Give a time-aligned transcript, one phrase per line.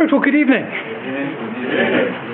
[0.00, 0.64] Right, well, good evening.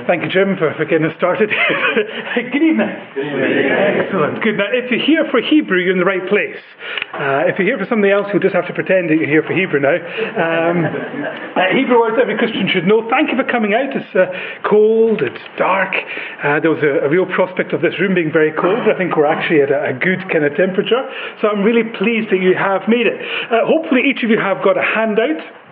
[0.06, 1.50] Thank you, Jim, for, for getting us started.
[2.54, 2.94] good evening.
[3.10, 4.06] Good evening.
[4.06, 4.38] Excellent.
[4.38, 4.54] Good.
[4.54, 6.62] Now, if you're here for Hebrew, you're in the right place.
[7.10, 9.42] Uh, if you're here for something else, you'll just have to pretend that you're here
[9.42, 9.98] for Hebrew now.
[9.98, 10.86] Um,
[11.58, 13.02] uh, Hebrew words every Christian should know.
[13.10, 13.90] Thank you for coming out.
[13.98, 14.30] It's uh,
[14.62, 15.90] cold, it's dark.
[16.38, 18.86] Uh, there was a, a, real prospect of this room being very cold.
[18.86, 21.02] I think we're actually at a, a good kind of temperature.
[21.42, 23.18] So I'm really pleased that you have made it.
[23.50, 25.65] Uh, hopefully, each of you have got a handout.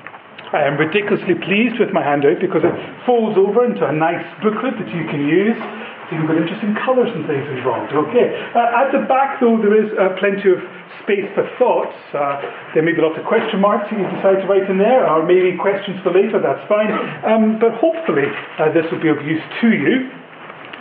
[0.55, 4.79] I am ridiculously pleased with my handout because it folds over into a nice booklet
[4.79, 5.59] that you can use.
[5.59, 7.91] It's even got interesting colours and things involved.
[7.91, 8.31] Okay.
[8.55, 10.63] Uh, at the back, though, there is uh, plenty of
[11.03, 11.99] space for thoughts.
[12.15, 12.39] Uh,
[12.71, 15.27] there may be lots of question marks that you decide to write in there, or
[15.27, 16.39] maybe questions for later.
[16.39, 16.95] That's fine.
[17.27, 18.31] Um, but hopefully,
[18.63, 20.07] uh, this will be of use to you.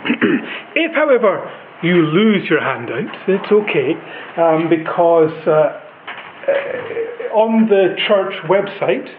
[0.86, 1.50] if, however,
[1.82, 3.98] you lose your handout, it's okay
[4.38, 5.82] um, because uh,
[6.46, 9.10] uh, on the church website,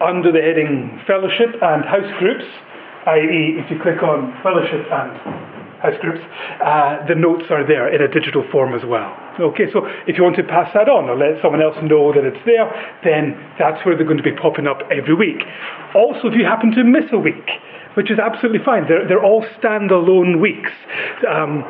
[0.00, 2.44] under the heading Fellowship and House Groups,
[3.06, 5.12] i.e., if you click on Fellowship and
[5.80, 6.20] House Groups,
[6.64, 9.12] uh, the notes are there in a digital form as well.
[9.38, 12.24] Okay, so if you want to pass that on or let someone else know that
[12.24, 12.66] it's there,
[13.04, 15.44] then that's where they're going to be popping up every week.
[15.94, 17.46] Also, if you happen to miss a week,
[17.94, 20.72] which is absolutely fine, they're, they're all standalone weeks.
[21.28, 21.64] Um,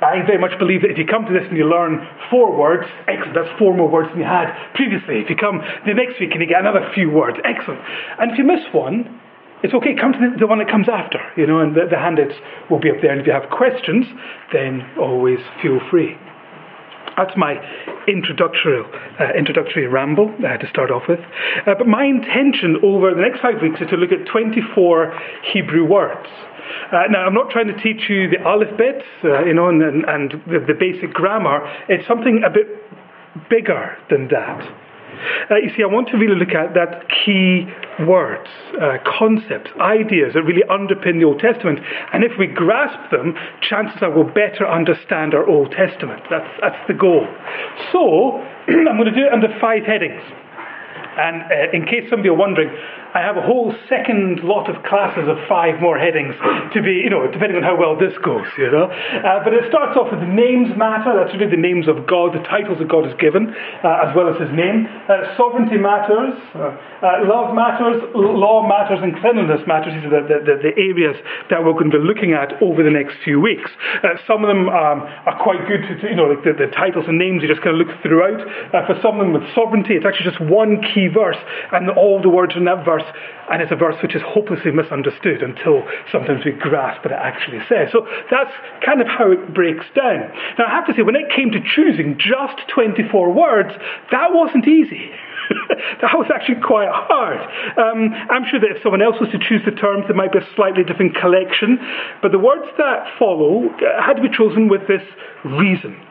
[0.00, 2.84] I very much believe that if you come to this and you learn four words,
[3.08, 5.20] excellent, that's four more words than you had previously.
[5.20, 7.80] If you come the next week and you get another few words, excellent.
[8.18, 9.20] And if you miss one,
[9.62, 11.96] it's okay, come to the, the one that comes after, you know, and the, the
[11.96, 12.34] handouts
[12.68, 13.10] will be up there.
[13.10, 14.04] And if you have questions,
[14.52, 16.16] then always feel free.
[17.16, 17.56] That's my
[18.06, 18.84] introductory,
[19.18, 21.20] uh, introductory ramble uh, to start off with.
[21.66, 25.18] Uh, but my intention over the next five weeks is to look at 24
[25.54, 26.28] Hebrew words.
[26.92, 30.32] Uh, now, I'm not trying to teach you the alphabet, uh, you know, and, and
[30.46, 31.60] the, the, basic grammar.
[31.88, 32.66] It's something a bit
[33.50, 34.60] bigger than that.
[35.50, 37.66] Uh, you see, I want to really look at that key
[38.04, 38.48] words,
[38.80, 41.80] uh, concepts, ideas that really underpin the Old Testament.
[42.12, 46.22] And if we grasp them, chances are we'll better understand our Old Testament.
[46.28, 47.26] That's, that's the goal.
[47.92, 50.22] So, I'm going to do it under five headings.
[51.16, 52.68] And uh, in case somebody are wondering,
[53.16, 56.36] I have a whole second lot of classes of five more headings
[56.76, 58.92] to be, you know, depending on how well this goes, you know.
[58.92, 61.16] Uh, but it starts off with the names matter.
[61.16, 64.28] That's really the names of God, the titles that God has given, uh, as well
[64.28, 64.84] as His name.
[65.08, 66.36] Uh, sovereignty matters.
[66.52, 68.04] Uh, uh, love matters.
[68.12, 69.96] Law matters, and cleanliness matters.
[69.96, 71.16] These are the, the, the, areas
[71.48, 73.72] that we're going to be looking at over the next few weeks.
[74.04, 76.68] Uh, some of them um, are quite good to, to, you know, like the, the,
[76.68, 78.44] titles and names you just kind of look throughout.
[78.84, 81.40] for some of them with sovereignty, it's actually just one key verse,
[81.72, 83.05] and all the words in that verse
[83.50, 87.60] and it's a verse which is hopelessly misunderstood until sometimes we grasp what it actually
[87.68, 87.90] says.
[87.92, 88.52] So that's
[88.84, 90.32] kind of how it breaks down.
[90.58, 93.70] Now, I have to say, when it came to choosing just 24 words,
[94.10, 95.10] that wasn't easy.
[96.02, 97.38] that was actually quite hard.
[97.78, 100.38] Um, I'm sure that if someone else was to choose the terms, there might be
[100.38, 101.78] a slightly different collection.
[102.22, 105.02] But the words that follow had to be chosen with this
[105.44, 106.02] reason.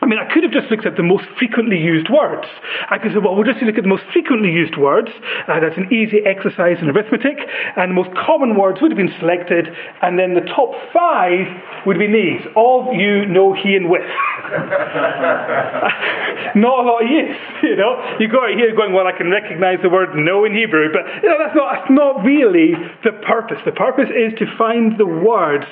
[0.00, 2.48] I mean, I could have just looked at the most frequently used words.
[2.88, 5.12] I could say, well, we'll just look at the most frequently used words.
[5.44, 7.36] Uh, that's an easy exercise in arithmetic.
[7.76, 9.68] And the most common words would have been selected.
[10.00, 11.44] And then the top five
[11.84, 14.00] would be these of, you, know, he, and with.
[16.56, 18.00] not a lot of use, you know.
[18.16, 20.88] You go out here going, well, I can recognize the word know in Hebrew.
[20.96, 22.72] But, you know, that's not, that's not really
[23.04, 23.60] the purpose.
[23.68, 25.68] The purpose is to find the words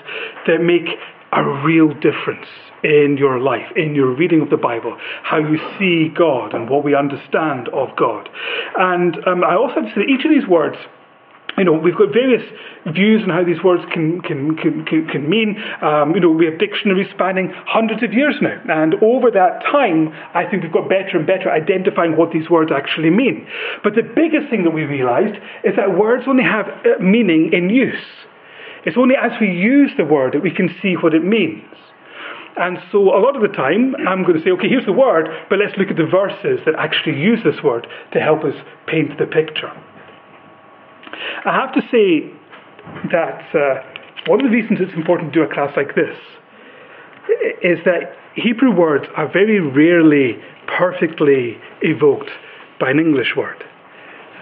[0.46, 1.00] that make
[1.32, 2.44] a real difference
[2.84, 6.84] in your life, in your reading of the Bible, how you see God and what
[6.84, 8.28] we understand of God.
[8.76, 10.76] And um, I also have to say each of these words
[11.58, 12.42] you know, we've got various
[12.86, 15.60] views on how these words can, can, can, can, mean.
[15.82, 18.62] Um, you know, we have dictionaries spanning hundreds of years now.
[18.68, 22.70] And over that time, I think we've got better and better identifying what these words
[22.70, 23.46] actually mean.
[23.82, 25.34] But the biggest thing that we realized
[25.64, 28.06] is that words only have uh, meaning in use.
[28.86, 31.64] It's only as we use the word that we can see what it means.
[32.58, 35.28] And so a lot of the time, I'm going to say, okay, here's the word,
[35.48, 38.54] but let's look at the verses that actually use this word to help us
[38.86, 39.70] paint the picture.
[41.44, 42.31] I have to say
[43.12, 43.82] that uh,
[44.26, 46.19] one of the reasons it's important to do a class like this
[47.62, 52.31] is that Hebrew words are very rarely perfectly evoked
[52.81, 53.64] by an English word.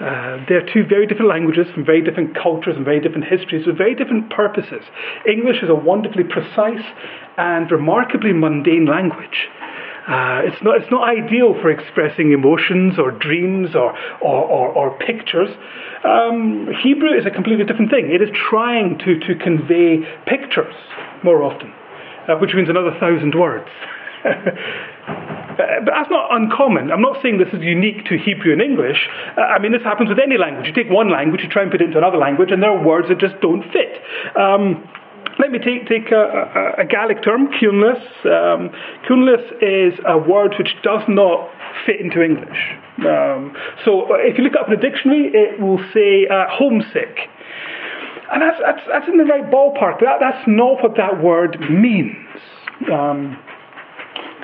[0.01, 3.79] Uh, they're two very different languages from very different cultures and very different histories with
[3.79, 4.85] very different purposes.
[5.27, 6.85] English is a wonderfully precise
[7.39, 9.49] and remarkably mundane language.
[10.07, 14.99] Uh, it's, not, it's not ideal for expressing emotions or dreams or, or, or, or
[14.99, 15.51] pictures.
[16.05, 18.13] Um, Hebrew is a completely different thing.
[18.13, 20.75] It is trying to, to convey pictures
[21.25, 21.73] more often,
[22.29, 23.69] uh, which means another thousand words.
[25.59, 26.93] Uh, but that's not uncommon.
[26.93, 29.09] I'm not saying this is unique to Hebrew and English.
[29.37, 30.67] Uh, I mean, this happens with any language.
[30.67, 32.83] You take one language, you try and put it into another language, and there are
[32.83, 34.01] words that just don't fit.
[34.37, 34.89] Um,
[35.39, 38.01] let me take, take a, a, a Gaelic term, cianalas.
[38.25, 38.71] Um,
[39.61, 41.51] is a word which does not
[41.85, 42.59] fit into English.
[42.99, 43.55] Um,
[43.85, 47.29] so if you look up in a dictionary, it will say uh, homesick.
[48.33, 51.61] And that's, that's, that's in the right ballpark, but that, that's not what that word
[51.71, 52.17] means.
[52.91, 53.39] Um,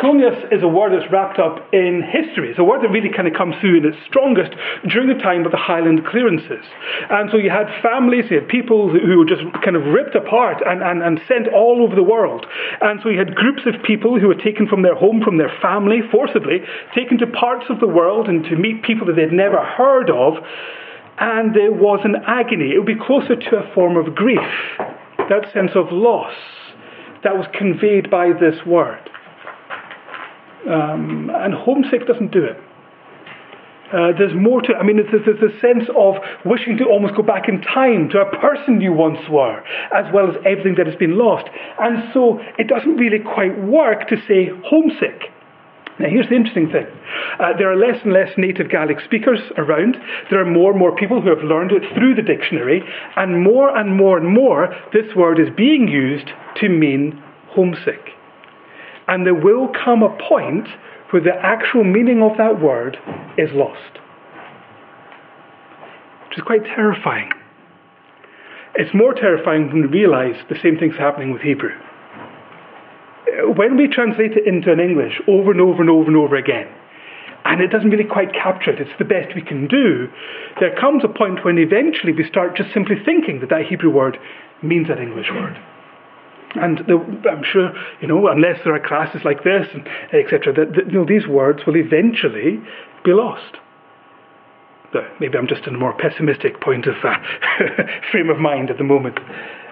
[0.03, 2.51] cianalas is a word that's wrapped up in history.
[2.51, 4.51] It's a word that really kind of comes through in its strongest
[4.91, 6.67] during the time of the Highland clearances.
[7.09, 10.59] And so you had families, you had people who were just kind of ripped apart
[10.67, 12.45] and, and, and sent all over the world.
[12.83, 15.53] And so you had groups of people who were taken from their home, from their
[15.63, 19.63] family, forcibly, taken to parts of the world and to meet people that they'd never
[19.63, 20.43] heard of.
[21.19, 22.75] And there was an agony.
[22.75, 24.51] It would be closer to a form of grief,
[25.31, 26.35] that sense of loss
[27.23, 29.09] that was conveyed by this word.
[30.69, 32.57] Um, and homesick doesn't do it.
[33.93, 34.73] Uh, there's more to.
[34.75, 36.17] I mean, there's, there's a sense of
[36.47, 39.63] wishing to almost go back in time to a person you once were,
[39.93, 41.47] as well as everything that has been lost.
[41.79, 45.29] And so it doesn't really quite work to say homesick.
[45.99, 46.87] Now, here's the interesting thing.
[47.39, 49.99] Uh, there are less and less native Gaelic speakers around.
[50.31, 52.83] There are more and more people who have learned it through the dictionary.
[53.17, 58.17] And more and more and more, this word is being used to mean homesick.
[59.13, 60.67] And there will come a point
[61.11, 62.97] where the actual meaning of that word
[63.37, 64.01] is lost.
[66.29, 67.29] Which is quite terrifying.
[68.75, 71.77] It's more terrifying when we realize the same thing's happening with Hebrew.
[73.55, 76.73] When we translate it into an English over and over and over and over again,
[77.45, 80.09] and it doesn't really quite capture it, it's the best we can do,
[80.59, 84.17] there comes a point when eventually we start just simply thinking that that Hebrew word
[84.63, 85.61] means that English word.
[86.55, 89.67] And the, I'm sure, you know, unless there are classes like this,
[90.13, 92.61] etc., that, that you know, these words will eventually
[93.05, 93.57] be lost.
[94.93, 97.17] But maybe I'm just in a more pessimistic point of uh,
[98.11, 99.19] frame of mind at the moment.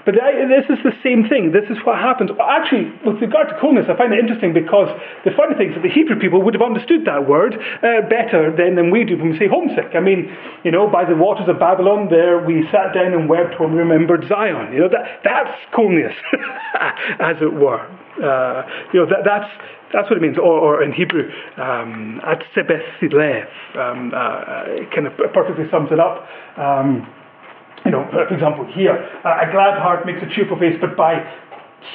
[0.04, 1.52] But this is the same thing.
[1.52, 2.30] This is what happens.
[2.40, 4.88] Actually, with regard to coolness, I find it interesting because
[5.24, 8.48] the funny thing is that the Hebrew people would have understood that word uh, better
[8.54, 9.92] than, than we do when we say homesick.
[9.92, 10.32] I mean,
[10.64, 13.78] you know, by the waters of Babylon, there we sat down and wept when we
[13.78, 14.72] remembered Zion.
[14.72, 16.16] You know, that, that's coolness,
[17.20, 17.84] as it were.
[18.20, 19.50] Uh, you know, that, that's
[19.92, 20.38] that's what it means.
[20.38, 26.26] Or, or in Hebrew, um, um, uh, it kind of perfectly sums it up.
[26.56, 27.06] Um,
[27.84, 31.24] you know, for example, here, a glad heart makes a cheerful face, but by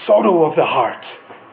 [0.07, 1.03] sorrow of the heart,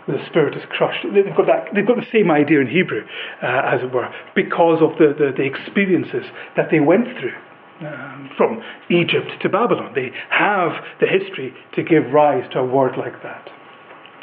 [0.06, 1.04] the spirit is crushed.
[1.14, 3.04] They've got, that, they've got the same idea in Hebrew,
[3.42, 6.24] uh, as it were, because of the, the, the experiences
[6.56, 7.34] that they went through.
[7.80, 9.90] Um, from Egypt to Babylon.
[9.92, 10.70] They have
[11.00, 13.50] the history to give rise to a word like that.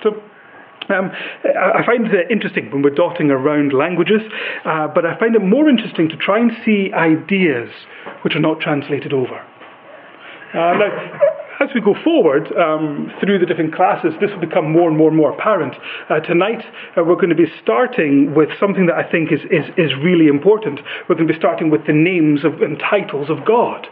[0.02, 0.12] So
[0.90, 1.12] um,
[1.44, 4.22] I find it interesting when we're dotting around languages,
[4.64, 7.70] uh, but I find it more interesting to try and see ideas
[8.22, 9.46] which are not translated over.
[10.54, 11.20] Uh, now,
[11.60, 15.10] as we go forward um, through the different classes, this will become more and more
[15.10, 15.76] and more apparent.
[16.10, 16.64] Uh, tonight,
[16.98, 20.28] uh, we're going to be starting with something that I think is, is, is really
[20.28, 20.80] important.
[21.08, 23.88] We're going to be starting with the names of, and titles of God,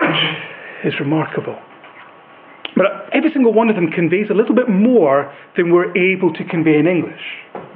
[0.00, 1.58] which is remarkable.
[2.76, 6.44] But every single one of them conveys a little bit more than we're able to
[6.44, 7.22] convey in English.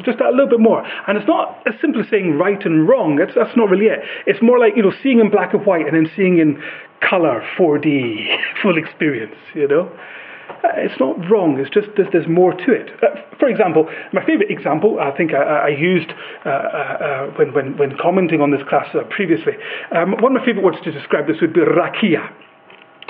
[0.05, 0.85] Just a little bit more.
[1.07, 3.17] And it's not as simple as saying right and wrong.
[3.17, 4.01] That's, that's not really it.
[4.27, 6.63] It's more like, you know, seeing in black and white and then seeing in
[7.01, 9.91] color, 4D, full experience, you know.
[10.51, 12.91] Uh, it's not wrong, it's just there's, there's more to it.
[13.01, 16.11] Uh, for example, my favorite example, I think I, I used
[16.45, 19.55] uh, uh, uh, when, when, when commenting on this class uh, previously,
[19.97, 22.29] um, one of my favorite words to describe this would be rakia.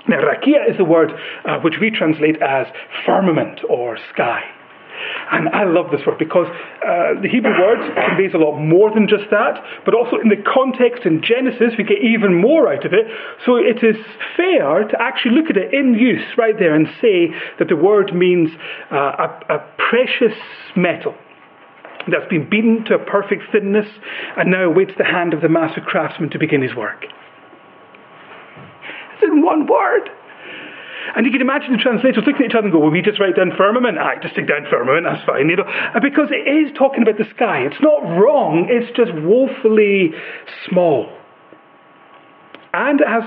[0.09, 1.11] Now, rakia is the word
[1.45, 2.67] uh, which we translate as
[3.07, 4.43] firmament or sky.
[5.33, 9.09] And I love this word because uh, the Hebrew word conveys a lot more than
[9.09, 12.93] just that, but also in the context in Genesis, we get even more out of
[12.93, 13.07] it.
[13.47, 13.97] So it is
[14.37, 18.15] fair to actually look at it in use right there and say that the word
[18.15, 18.51] means
[18.91, 20.37] uh, a, a precious
[20.77, 21.15] metal
[22.11, 23.87] that's been beaten to a perfect thinness
[24.37, 27.05] and now awaits the hand of the master craftsman to begin his work
[29.23, 30.11] in one word.
[31.17, 33.19] And you can imagine the translators looking at each other and go, well, we just
[33.19, 33.99] write down firmament?
[33.99, 35.49] I just stick down firmament, that's fine.
[35.49, 35.67] You know?
[36.01, 37.67] Because it is talking about the sky.
[37.67, 40.13] It's not wrong, it's just woefully
[40.69, 41.11] small.
[42.73, 43.25] And it has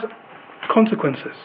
[0.72, 1.36] consequences.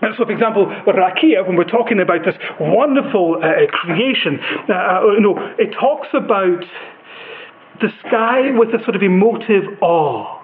[0.00, 5.12] And so, for example, Rakia, when we're talking about this wonderful uh, creation, uh, uh,
[5.12, 6.64] you know, it talks about
[7.80, 10.35] the sky with a sort of emotive awe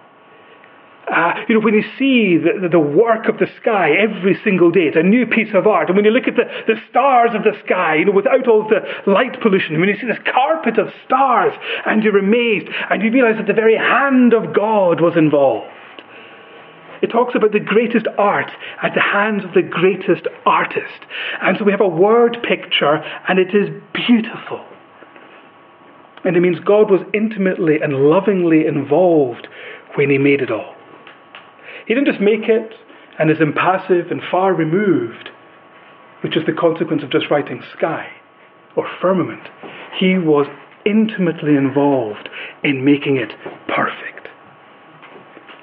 [1.11, 4.83] Uh, you know, when you see the, the work of the sky every single day,
[4.83, 5.89] it's a new piece of art.
[5.89, 8.69] And when you look at the, the stars of the sky, you know, without all
[8.69, 8.81] the
[9.11, 11.53] light pollution, when you see this carpet of stars,
[11.87, 15.67] and you're amazed, and you realize that the very hand of God was involved.
[17.03, 21.03] It talks about the greatest art at the hands of the greatest artist.
[21.43, 24.65] And so we have a word picture, and it is beautiful.
[26.25, 29.49] And it means God was intimately and lovingly involved
[29.97, 30.77] when He made it all.
[31.87, 32.75] He didn't just make it
[33.19, 35.31] and is impassive and far removed,
[36.23, 38.09] which is the consequence of just writing sky
[38.77, 39.49] or firmament.
[39.99, 40.47] He was
[40.85, 42.29] intimately involved
[42.65, 43.33] in making it
[43.69, 44.29] perfect.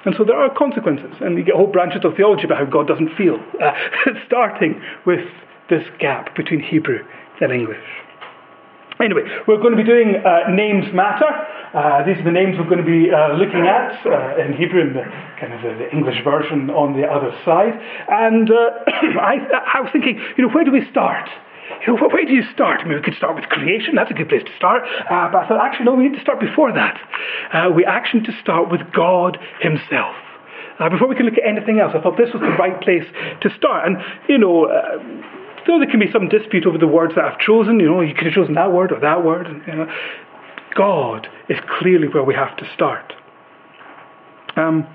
[0.05, 2.87] And so there are consequences, and you get whole branches of theology about how God
[2.87, 3.73] doesn't feel, uh,
[4.25, 5.25] starting with
[5.69, 7.05] this gap between Hebrew
[7.41, 7.83] and English.
[8.99, 11.31] Anyway, we're going to be doing uh, Names Matter.
[11.71, 14.83] Uh, these are the names we're going to be uh, looking at uh, in Hebrew,
[14.83, 15.07] in the
[15.39, 17.79] kind of the, the, English version on the other side.
[18.11, 18.83] And uh,
[19.23, 19.39] I,
[19.71, 21.29] I, was thinking, you know, where do we start?
[21.87, 22.81] You know, where do you start?
[22.81, 23.95] I mean, we could start with creation.
[23.95, 24.83] That's a good place to start.
[24.83, 26.99] Uh, but I thought, actually, no, we need to start before that.
[27.71, 30.11] we actually need to start with God Himself.
[30.91, 33.03] Before we can look at anything else, I thought this was the right place
[33.43, 33.87] to start.
[33.87, 34.67] And, you know,
[35.69, 38.15] though there can be some dispute over the words that I've chosen, you know, you
[38.15, 39.45] could have chosen that word or that word.
[39.67, 39.87] You know,
[40.75, 43.13] God is clearly where we have to start.
[44.57, 44.87] Um,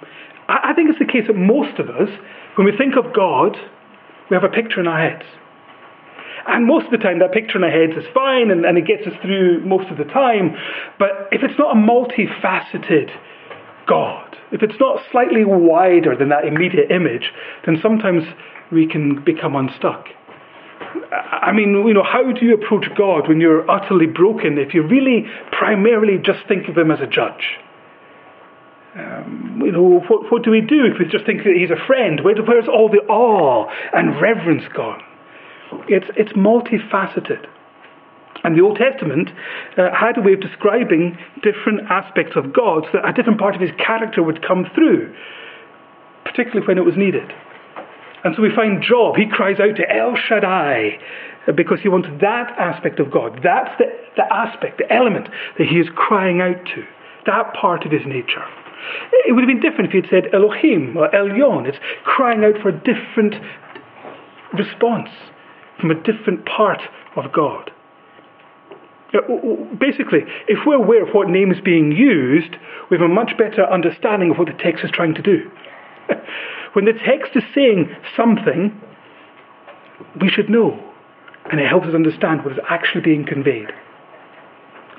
[0.49, 2.11] I, I think it's the case that most of us,
[2.57, 3.57] when we think of God,
[4.31, 5.25] we have a picture in our heads.
[6.47, 8.87] And most of the time, that picture in our heads is fine and, and, it
[8.87, 10.57] gets us through most of the time.
[10.99, 13.11] But if it's not a multifaceted
[13.87, 17.33] God, if it's not slightly wider than that immediate image,
[17.65, 18.25] then sometimes
[18.71, 20.09] we can become unstuck.
[21.13, 24.83] I mean, you know, how do you approach God when you're utterly broken if you
[24.83, 27.59] really primarily just think of Him as a judge?
[28.95, 31.87] Um, you know, what, what do we do if we just think that He's a
[31.87, 32.23] friend?
[32.23, 35.03] Where, where's all the awe and reverence gone?
[35.89, 37.47] It's, it's multifaceted.
[38.45, 39.31] And the Old Testament
[39.77, 43.55] uh, had a way of describing different aspects of God so that a different part
[43.55, 45.15] of his character would come through,
[46.25, 47.33] particularly when it was needed.
[48.25, 50.99] And so we find Job, he cries out to El Shaddai
[51.55, 53.41] because he wants that aspect of God.
[53.43, 53.85] That's the,
[54.17, 55.29] the aspect, the element
[55.59, 56.85] that he is crying out to,
[57.27, 58.45] that part of his nature.
[59.27, 61.67] It would have been different if he had said Elohim or Elyon.
[61.69, 63.35] It's crying out for a different
[64.57, 65.11] response
[65.81, 66.81] from a different part
[67.17, 67.71] of God.
[69.13, 69.21] Uh,
[69.79, 72.57] basically, if we're aware of what name is being used,
[72.91, 75.51] we have a much better understanding of what the text is trying to do.
[76.75, 78.81] When the text is saying something,
[80.21, 80.79] we should know,
[81.51, 83.69] and it helps us understand what is actually being conveyed.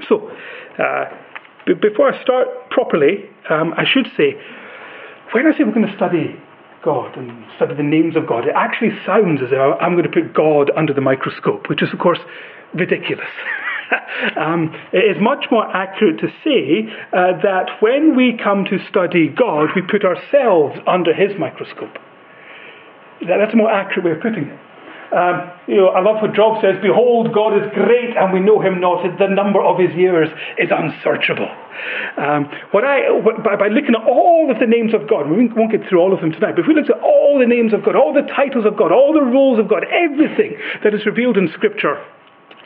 [0.08, 0.32] So,
[0.80, 1.06] uh,
[1.66, 4.36] b- before I start properly, um, I should say,
[5.32, 6.40] when I say we're going to study
[6.82, 10.10] God and study the names of God, it actually sounds as if I'm going to
[10.10, 12.20] put God under the microscope, which is, of course,
[12.74, 13.28] ridiculous.
[14.38, 19.30] um, it is much more accurate to say uh, that when we come to study
[19.30, 21.98] God, we put ourselves under His microscope.
[23.22, 24.60] That's a more accurate way of putting it.
[25.16, 28.60] Um, you know, I love what Job says, Behold, God is great and we know
[28.60, 29.06] him not.
[29.18, 30.28] The number of his years
[30.58, 31.48] is unsearchable.
[32.18, 33.08] Um, what I,
[33.40, 36.12] by, by, looking at all of the names of God, we won't get through all
[36.12, 38.28] of them tonight, but if we look at all the names of God, all the
[38.28, 42.02] titles of God, all the roles of God, everything that is revealed in Scripture,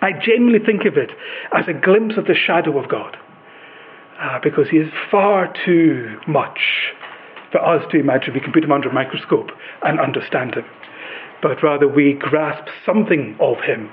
[0.01, 1.11] I genuinely think of it
[1.51, 3.17] as a glimpse of the shadow of God.
[4.19, 6.59] Uh, because he is far too much
[7.53, 9.49] for us to imagine we can put him under a microscope
[9.81, 10.65] and understand him.
[11.41, 13.89] But rather we grasp something of him,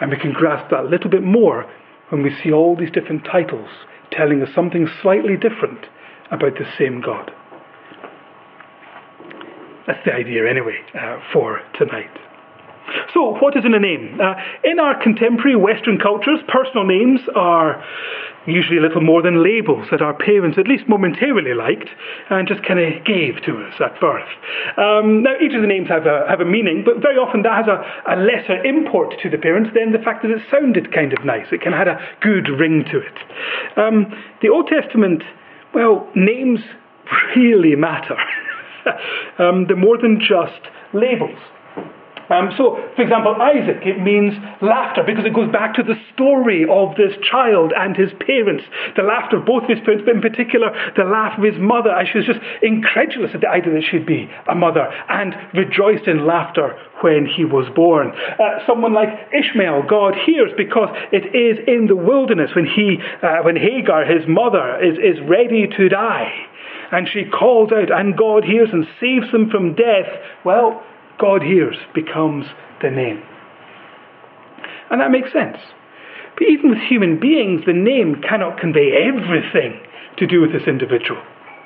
[0.00, 1.70] and we can grasp that a little bit more
[2.08, 3.68] when we see all these different titles
[4.10, 5.84] telling us something slightly different
[6.30, 7.30] about the same God.
[9.86, 12.10] That's the idea, anyway, uh, for tonight.
[13.14, 14.20] So, what is in a name?
[14.20, 17.84] Uh, in our contemporary Western cultures, personal names are
[18.46, 21.88] usually a little more than labels that our parents at least momentarily liked
[22.30, 24.28] and just kind of gave to us at birth.
[24.78, 27.52] Um, now, each of the names have a, have a meaning, but very often that
[27.52, 27.78] has a,
[28.08, 31.46] a lesser import to the parents than the fact that it sounded kind of nice.
[31.52, 33.18] It kind of had a good ring to it.
[33.76, 35.22] Um, the Old Testament,
[35.74, 36.60] well, names
[37.36, 38.16] really matter.
[39.38, 40.60] um, they're more than just
[40.92, 41.38] labels.
[42.28, 46.66] Um, so, for example, Isaac, it means laughter because it goes back to the story
[46.68, 48.64] of this child and his parents.
[48.96, 51.90] The laughter of both of his parents, but in particular, the laugh of his mother
[51.90, 56.06] as she was just incredulous at the idea that she'd be a mother and rejoiced
[56.06, 58.12] in laughter when he was born.
[58.12, 63.40] Uh, someone like Ishmael, God hears because it is in the wilderness when, he, uh,
[63.42, 66.32] when Hagar, his mother, is, is ready to die.
[66.90, 70.08] and she calls out, and God hears and saves them from death,
[70.44, 70.82] well,
[71.18, 72.46] God hears becomes
[72.82, 73.22] the name.
[74.90, 75.58] And that makes sense.
[76.34, 79.80] But even with human beings, the name cannot convey everything
[80.18, 81.20] to do with this individual.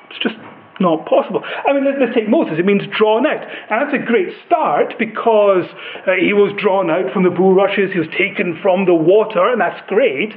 [0.09, 0.35] It's just
[0.79, 1.43] not possible.
[1.45, 2.57] I mean, let's take Moses.
[2.57, 3.43] It means drawn out.
[3.69, 5.65] And that's a great start because
[6.07, 9.61] uh, he was drawn out from the bulrushes, he was taken from the water, and
[9.61, 10.33] that's great.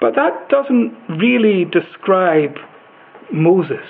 [0.00, 2.56] But that doesn't really describe
[3.32, 3.86] Moses.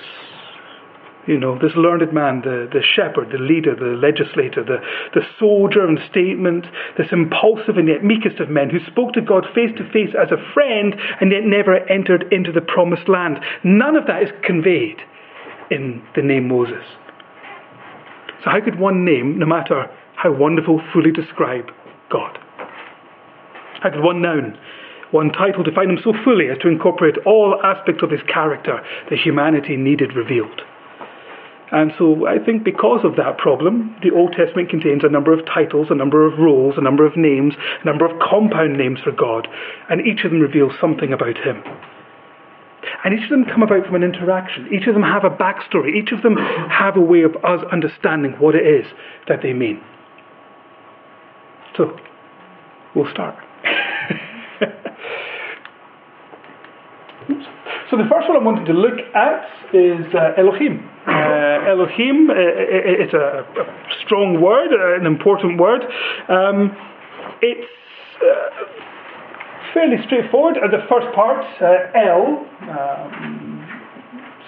[1.26, 4.78] You know, this learned man, the, the shepherd, the leader, the legislator, the,
[5.12, 6.66] the soldier and statement,
[6.96, 10.30] this impulsive and yet meekest of men who spoke to God face to face as
[10.30, 13.38] a friend and yet never entered into the promised land.
[13.64, 15.02] None of that is conveyed
[15.68, 16.84] in the name Moses.
[18.44, 21.66] So, how could one name, no matter how wonderful, fully describe
[22.08, 22.38] God?
[23.82, 24.56] How could one noun,
[25.10, 28.80] one title define him so fully as to incorporate all aspects of his character
[29.10, 30.62] that humanity needed revealed?
[31.72, 35.44] And so I think because of that problem, the Old Testament contains a number of
[35.46, 39.10] titles, a number of roles, a number of names, a number of compound names for
[39.10, 39.48] God,
[39.90, 41.62] and each of them reveals something about him.
[43.04, 44.68] And each of them come about from an interaction.
[44.72, 45.96] Each of them have a backstory.
[45.96, 48.86] Each of them have a way of us understanding what it is
[49.26, 49.80] that they mean.
[51.76, 51.98] So,
[52.94, 53.34] we'll start.
[57.90, 60.88] so, the first one I wanted to look at is uh, Elohim.
[61.06, 63.44] Uh, Elohim, uh, it's a,
[64.04, 65.82] strong word, an important word.
[66.28, 66.76] Um,
[67.42, 67.68] it's
[68.22, 70.56] uh, fairly straightforward.
[70.56, 73.56] Uh, the first part, uh, El, um,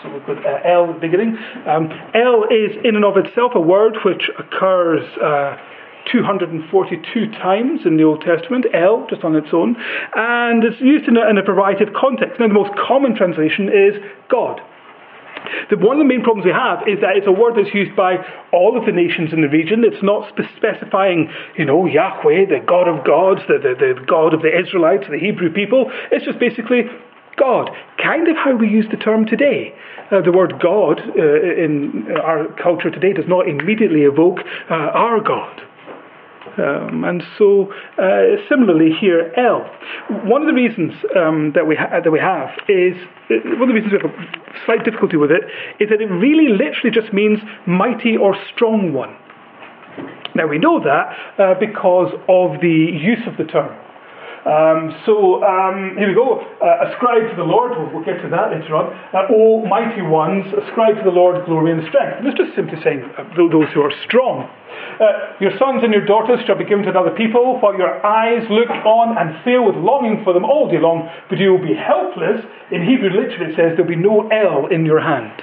[0.03, 1.37] so we've got uh, El at the beginning.
[1.67, 5.57] Um, El is in and of itself a word which occurs uh,
[6.11, 9.77] 242 times in the Old Testament, El, just on its own,
[10.15, 12.39] and it's used in a, in a variety of contexts.
[12.41, 14.61] Now, the most common translation is God.
[15.71, 17.95] The, one of the main problems we have is that it's a word that's used
[17.95, 18.17] by
[18.53, 19.85] all of the nations in the region.
[19.85, 24.43] It's not specifying, you know, Yahweh, the God of gods, the, the, the God of
[24.43, 25.91] the Israelites, the Hebrew people.
[26.11, 26.89] It's just basically
[27.39, 27.71] God,
[28.03, 29.75] kind of how we use the term today.
[30.11, 35.21] Uh, the word God uh, in our culture today does not immediately evoke uh, our
[35.21, 35.63] God.
[36.59, 39.61] Um, and so, uh, similarly here, El.
[40.27, 42.97] One of the reasons um, that we ha- that we have is
[43.29, 45.45] one of the reasons we have a slight difficulty with it
[45.79, 49.17] is that it really literally just means mighty or strong one.
[50.35, 53.77] Now we know that uh, because of the use of the term.
[54.47, 56.39] Um, so um, here we go.
[56.63, 58.95] Uh, ascribe to the Lord, we'll, we'll, get to that later on.
[59.11, 59.27] Uh,
[59.67, 62.23] mighty ones, ascribe to the Lord glory and strength.
[62.23, 64.47] It's just simply saying uh, those who are strong.
[64.99, 68.47] Uh, your sons and your daughters shall be given to another people, while your eyes
[68.51, 71.75] look on and fail with longing for them all day long, but you will be
[71.75, 72.43] helpless.
[72.71, 75.43] In Hebrew, literally, it says there'll be no El in your hand,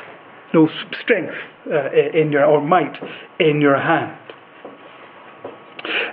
[0.53, 0.67] no
[1.03, 1.35] strength
[1.71, 2.95] uh, in your, or might
[3.39, 4.17] in your hand.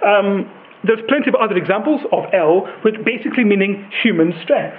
[0.05, 0.51] Um,
[0.85, 4.77] there's plenty of other examples of El, which basically meaning human strength.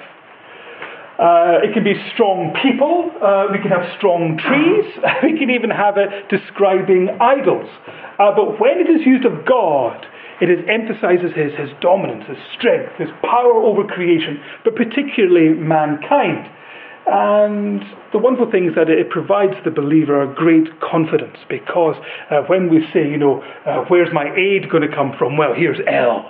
[1.19, 3.11] Uh, it can be strong people.
[3.21, 4.85] Uh, we can have strong trees.
[5.23, 7.69] we can even have it describing idols.
[8.17, 10.05] Uh, but when it is used of God,
[10.41, 16.49] it is, emphasizes his, his dominance, his strength, his power over creation, but particularly mankind.
[17.05, 17.81] And
[18.13, 21.95] the wonderful thing is that it provides the believer a great confidence because
[22.31, 25.35] uh, when we say, you know, uh, where's my aid going to come from?
[25.35, 26.23] Well, here's El,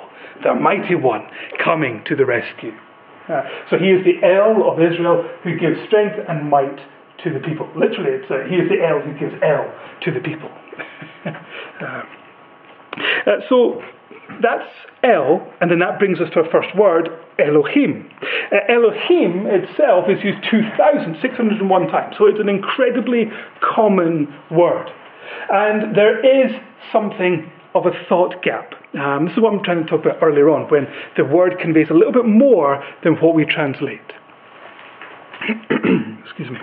[0.43, 1.27] the mighty one,
[1.63, 2.73] coming to the rescue.
[3.29, 6.77] Uh, so he is the El of Israel who gives strength and might
[7.23, 7.69] to the people.
[7.75, 9.71] Literally, it's, uh, he is the El who gives El
[10.05, 10.49] to the people.
[11.81, 12.03] Uh,
[13.25, 13.81] uh, so
[14.41, 14.69] that's
[15.03, 18.09] El, and then that brings us to our first word, Elohim.
[18.51, 23.25] Uh, Elohim itself is used 2,601 times, so it's an incredibly
[23.61, 24.89] common word.
[25.49, 26.53] And there is
[26.91, 28.73] something of a thought gap.
[28.93, 31.89] Um, this is what I'm trying to talk about earlier on, when the word conveys
[31.89, 33.99] a little bit more than what we translate.
[36.23, 36.59] Excuse me.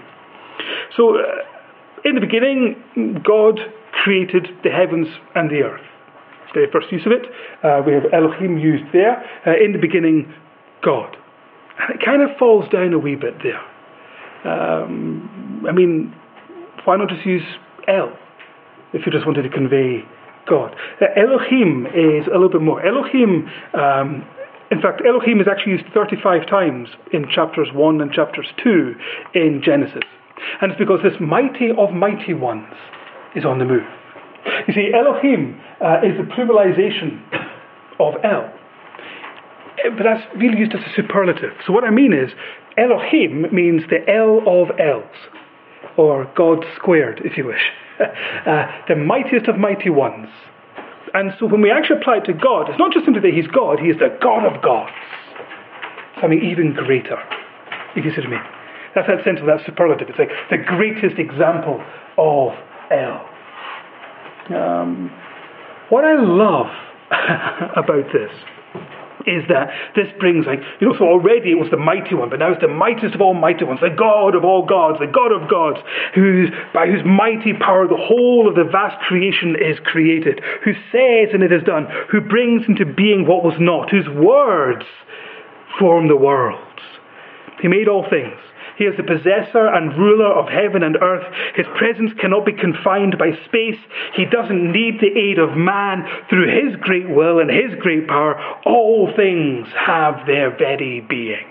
[0.97, 1.23] So, uh,
[2.05, 3.61] in the beginning, God
[3.93, 5.90] created the heavens and the earth.
[6.55, 7.27] The first use of it,
[7.63, 9.23] uh, we have Elohim used there.
[9.47, 10.33] Uh, in the beginning,
[10.83, 11.17] God.
[11.79, 13.61] And it kind of falls down a wee bit there.
[14.45, 16.15] Um, I mean,
[16.85, 17.43] why not just use
[17.87, 18.13] El
[18.93, 20.05] if you just wanted to convey
[20.49, 20.75] God.
[21.01, 22.85] Uh, Elohim is a little bit more.
[22.85, 24.27] Elohim, um,
[24.71, 28.95] in fact, Elohim is actually used 35 times in chapters 1 and chapters 2
[29.35, 30.03] in Genesis.
[30.61, 32.75] And it's because this mighty of mighty ones
[33.37, 33.87] is on the move.
[34.69, 37.21] You see, Elohim uh, is the pluralization
[37.99, 38.45] of El.
[38.45, 41.53] Uh, but that's really used as a superlative.
[41.67, 42.31] So what I mean is,
[42.77, 45.05] Elohim means the El of Els.
[45.97, 47.63] or God squared, if you wish.
[48.01, 50.29] uh, the mightiest of mighty ones.
[51.13, 53.49] And so when we actually apply it to God, it's not just simply that He's
[53.49, 54.93] God, He is the God of gods.
[56.21, 57.19] Something even greater,
[57.97, 58.47] if you see what I mean.
[58.95, 60.09] That's that sense of that superlative.
[60.09, 61.83] It's like the greatest example
[62.19, 62.53] of
[62.91, 63.30] El.
[64.55, 65.11] Um,
[65.89, 66.67] what I love
[67.77, 68.31] about this
[69.27, 72.39] is that this brings like you know so already it was the mighty one but
[72.39, 75.29] now it's the mightiest of all mighty ones the god of all gods the god
[75.31, 75.77] of gods
[76.15, 81.29] whose by whose mighty power the whole of the vast creation is created who says
[81.35, 84.87] and it is done who brings into being what was not whose words
[85.79, 86.65] form the worlds.
[87.61, 88.37] He made all things
[88.81, 91.27] he is the possessor and ruler of heaven and earth.
[91.55, 93.79] His presence cannot be confined by space.
[94.15, 96.09] He doesn't need the aid of man.
[96.31, 101.45] Through his great will and his great power, all things have their very being.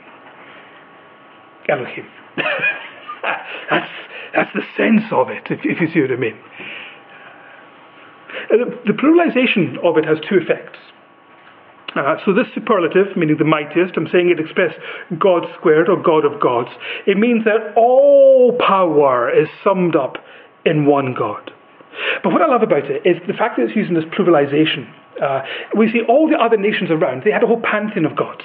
[1.69, 2.07] Elohim.
[3.69, 3.91] that's,
[4.33, 6.39] that's the sense of it, if, if you see what I mean.
[8.49, 10.79] Uh, the, the pluralization of it has two effects.
[11.95, 14.77] Uh, so this superlative, meaning the mightiest, I'm saying it expresses
[15.17, 16.69] God squared or God of gods.
[17.07, 20.17] It means that all power is summed up
[20.65, 21.51] in one God.
[22.23, 24.87] But what I love about it is the fact that it's using this pluralization.
[25.21, 25.41] Uh,
[25.75, 28.43] we see all the other nations around, they had a whole pantheon of gods.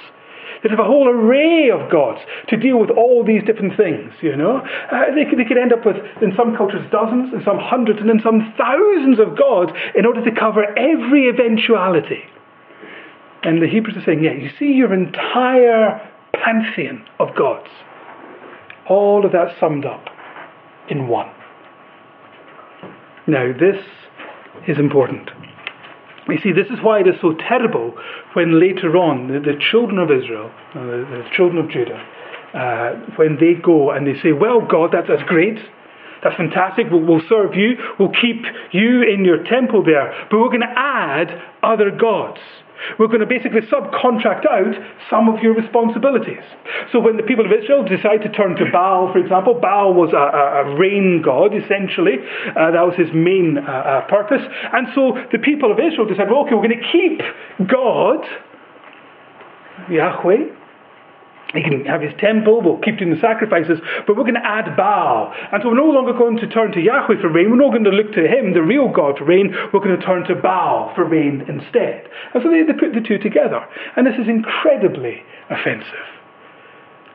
[0.61, 4.35] They'd have a whole array of gods to deal with all these different things, you
[4.35, 4.57] know.
[4.91, 7.99] Uh, they, could, they could end up with, in some cultures, dozens, in some hundreds,
[7.99, 12.23] and in some thousands of gods in order to cover every eventuality.
[13.45, 16.01] And the Hebrews are saying, yeah, you see your entire
[16.33, 17.69] pantheon of gods.
[18.89, 20.05] All of that summed up
[20.89, 21.29] in one.
[23.27, 23.77] Now, this
[24.67, 25.29] is important.
[26.27, 27.93] You see, this is why it is so terrible
[28.33, 32.01] when later on the, the children of Israel, uh, the, the, children of Judah,
[32.55, 35.59] uh, when they go and they say, Well, God, that's, that's great.
[36.23, 36.87] That's fantastic.
[36.89, 37.77] We'll, we'll serve you.
[37.99, 40.11] We'll keep you in your temple there.
[40.31, 41.29] But we're going to add
[41.61, 42.39] other gods.
[42.99, 44.75] We're going to basically subcontract out
[45.09, 46.43] some of your responsibilities.
[46.91, 50.13] So when the people of Israel decide to turn to Baal, for example, Baal was
[50.13, 52.17] a, a, rain god, essentially.
[52.55, 54.41] Uh, that was his main uh, uh, purpose.
[54.73, 57.21] And so the people of Israel decided, well, okay, we're going to keep
[57.67, 58.25] God,
[59.89, 60.64] Yahweh,
[61.57, 64.75] he can have his temple, we'll keep doing the sacrifices, but we're going to add
[64.75, 65.33] Baal.
[65.51, 67.85] And so we're no longer going to turn to Yahweh for rain, we're not going
[67.85, 70.93] to look to him, the real God, for rain, we're going to turn to Baal
[70.95, 72.07] for rain instead.
[72.33, 73.65] And so they, they put the two together.
[73.95, 76.07] And this is incredibly offensive.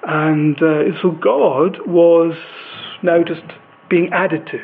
[0.03, 2.37] And uh, so God was
[3.03, 3.45] now just
[3.89, 4.59] being added to.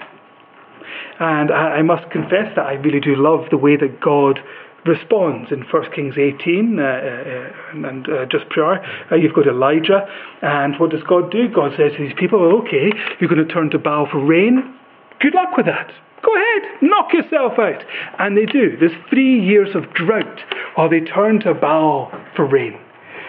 [1.18, 4.40] And I, I must confess that I really do love the way that God
[4.86, 8.80] responds in 1 Kings 18 uh, uh, and uh, just prior.
[9.16, 10.06] You've got Elijah,
[10.42, 11.48] and what does God do?
[11.48, 14.74] God says to these people, okay, you're going to turn to Baal for rain.
[15.20, 15.92] Good luck with that.
[16.22, 17.84] Go ahead, knock yourself out.
[18.18, 18.76] And they do.
[18.78, 20.40] There's three years of drought
[20.74, 22.78] while they turn to Baal for rain.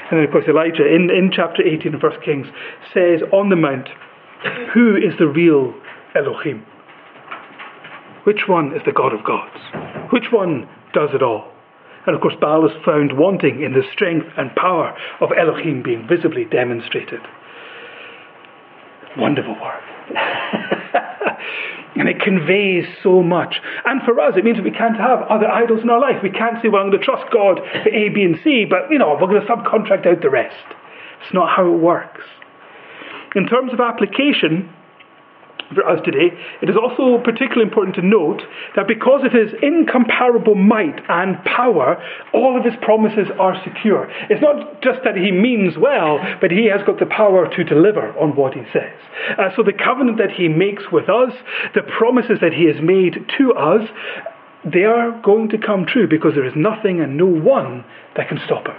[0.10, 2.48] And then, of course, Elijah in, in chapter 18 of 1 Kings
[2.94, 3.90] says on the mount,
[4.74, 5.74] Who is the real
[6.16, 6.66] Elohim?
[8.24, 9.60] Which one is the God of gods?
[10.12, 11.52] Which one does it all.
[12.06, 16.08] And of course, Baal is found wanting in the strength and power of Elohim being
[16.08, 17.20] visibly demonstrated.
[19.18, 19.84] Wonderful work.
[21.98, 23.60] and it conveys so much.
[23.86, 26.24] And for us, it means we can't have other idols in our life.
[26.24, 28.92] We can't say, well, I'm going to trust God for A, B, and C, but,
[28.92, 30.56] you know, we're going to subcontract out the rest.
[31.24, 32.22] It's not how it works.
[33.36, 34.72] In terms of application,
[35.74, 38.42] for us today, it is also particularly important to note
[38.76, 42.02] that because of his incomparable might and power,
[42.34, 44.10] all of his promises are secure.
[44.30, 48.18] It's not just that he means well, but he has got the power to deliver
[48.18, 48.96] on what he says.
[49.38, 51.34] Uh, so the covenant that he makes with us,
[51.76, 53.90] the promises that he has made to us,
[54.64, 58.40] they are going to come true because there is nothing and no one that can
[58.46, 58.76] stop him.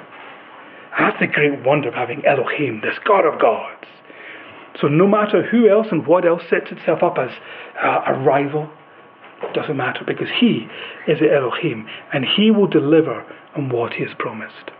[0.98, 3.86] That's the great wonder of having Elohim, this God of gods.
[4.80, 7.30] So no matter who else and what else sets itself up as
[7.82, 8.70] uh, a rival,
[9.42, 10.68] it doesn't matter because He
[11.06, 13.24] is the Elohim and He will deliver
[13.56, 14.70] on what He has promised.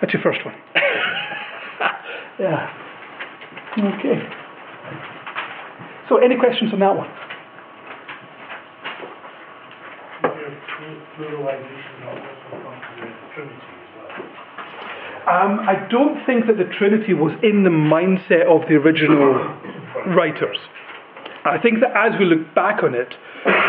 [0.00, 0.54] That's your first one.
[2.38, 2.72] yeah.
[3.78, 4.28] Okay.
[6.08, 7.08] So, any questions on that one?
[11.18, 13.77] Pluralization also comes the Trinity.
[15.28, 19.36] Um, I don't think that the Trinity was in the mindset of the original
[20.16, 20.56] writers.
[21.44, 23.14] I think that as we look back on it,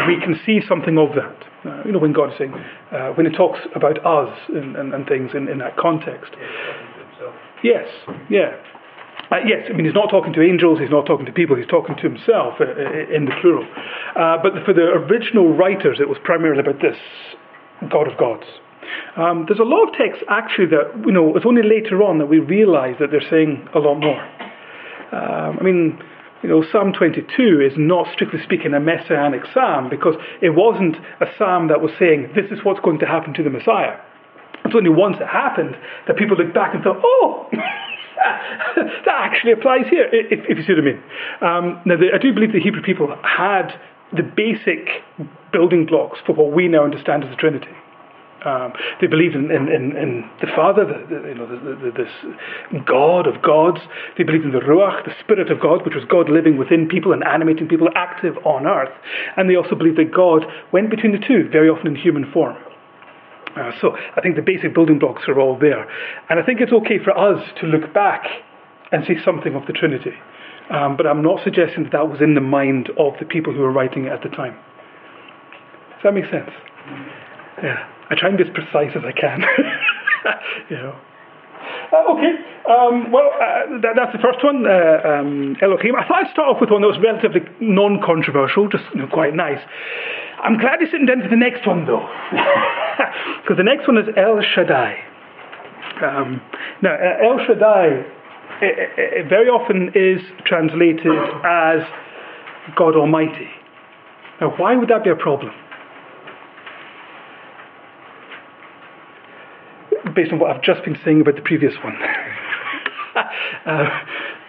[0.07, 1.35] we can see something of that.
[1.65, 2.53] Uh, you know, when God is saying,
[2.91, 6.31] uh, when He talks about us and, and, and things in, in that context.
[7.61, 7.87] Yes,
[8.29, 8.55] yeah.
[9.31, 11.67] Uh, yes, I mean, he's not talking to angels, he's not talking to people, he's
[11.67, 13.67] talking to himself uh, uh in the plural.
[14.15, 16.97] Uh, but for the original writers, it was primarily about this
[17.91, 18.45] God of gods.
[19.15, 22.27] Um, there's a lot of texts actually that, you know, it's only later on that
[22.27, 24.21] we realize that they're saying a lot more.
[25.11, 25.99] Um, I mean,
[26.43, 31.25] you know, Psalm 22 is not strictly speaking a messianic psalm because it wasn't a
[31.37, 33.99] psalm that was saying this is what's going to happen to the Messiah.
[34.65, 35.75] It's only once it happened
[36.07, 37.47] that people looked back and thought, oh,
[38.75, 41.03] that actually applies here, if, if, you see what I mean.
[41.41, 43.71] Um, now, the, I do believe the Hebrew people had
[44.15, 45.03] the basic
[45.51, 47.71] building blocks for what we now understand as the Trinity.
[48.45, 52.83] Um, they believed in, in, in, in the Father, the, the, you know, the, this
[52.85, 53.79] God of gods.
[54.17, 57.11] They believed in the Ruach, the Spirit of God, which was God living within people
[57.11, 58.93] and animating people, active on earth.
[59.35, 62.55] And they also believed that God went between the two, very often in human form.
[63.57, 65.89] Uh, so I think the basic building blocks are all there.
[66.29, 68.23] And I think it's okay for us to look back
[68.91, 70.13] and see something of the Trinity.
[70.69, 73.59] Um, but I'm not suggesting that that was in the mind of the people who
[73.59, 74.53] were writing it at the time.
[75.95, 76.51] Does that make sense?
[77.61, 77.87] Yeah.
[78.09, 79.41] I try and be as precise as I can.
[80.69, 80.95] you know.
[81.91, 82.33] Uh, okay,
[82.69, 85.95] um, well, uh, that, that's the first one, uh, um, Elohim.
[85.95, 89.07] I thought I'd start off with one that was relatively non controversial, just you know,
[89.07, 89.59] quite nice.
[90.41, 92.05] I'm glad you're sitting down for the next one, though,
[93.41, 94.97] because the next one is El Shaddai.
[96.01, 96.41] Um,
[96.81, 98.05] now, uh, El Shaddai
[98.61, 101.81] it, it very often is translated as
[102.75, 103.49] God Almighty.
[104.41, 105.53] Now, why would that be a problem?
[110.19, 111.95] Based on what I've just been saying about the previous one.
[113.65, 113.89] uh,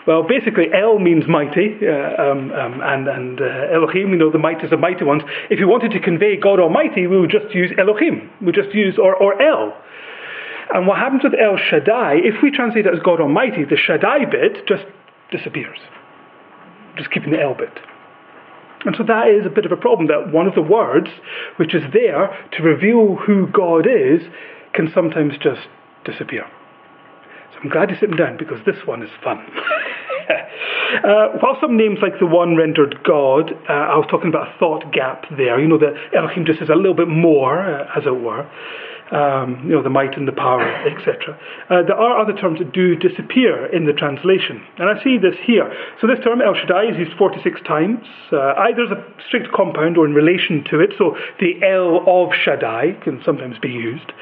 [0.04, 4.38] well, basically, El means mighty, uh, um, um, and, and uh, Elohim, you know, the
[4.38, 5.22] mightiest of mighty ones.
[5.48, 8.30] If you wanted to convey God Almighty, we would just use Elohim.
[8.42, 9.72] We just use, or, or El.
[10.74, 14.24] And what happens with El Shaddai, if we translate it as God Almighty, the Shaddai
[14.24, 14.84] bit just
[15.30, 15.78] disappears.
[16.96, 17.78] Just keeping the El bit.
[18.86, 21.10] And so that is a bit of a problem that one of the words
[21.58, 24.22] which is there to reveal who God is
[24.74, 25.68] can sometimes just
[26.04, 26.44] disappear.
[27.52, 29.38] So I'm glad you're sitting down because this one is fun.
[31.04, 34.58] uh, while some names like the one rendered God, uh, I was talking about a
[34.58, 35.60] thought gap there.
[35.60, 38.48] You know, that Elohim just is a little bit more, uh, as it were
[39.10, 41.38] um, you know, the might and the power, etc.
[41.68, 45.34] Uh, there are other terms that do disappear in the translation, and I see this
[45.44, 45.70] here.
[46.00, 49.98] So this term El Shaddai is used 46 times, uh, either as a strict compound
[49.98, 50.94] or in relation to it.
[50.96, 54.12] So the El of Shaddai can sometimes be used,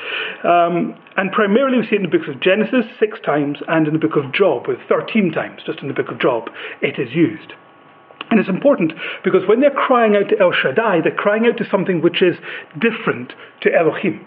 [0.45, 3.93] um, and primarily we see it in the books of Genesis six times, and in
[3.93, 5.63] the book of Job with 13 times.
[5.67, 7.53] Just in the book of Job, it is used.
[8.31, 8.93] And it's important
[9.25, 12.37] because when they're crying out to El Shaddai, they're crying out to something which is
[12.79, 14.27] different to Elohim.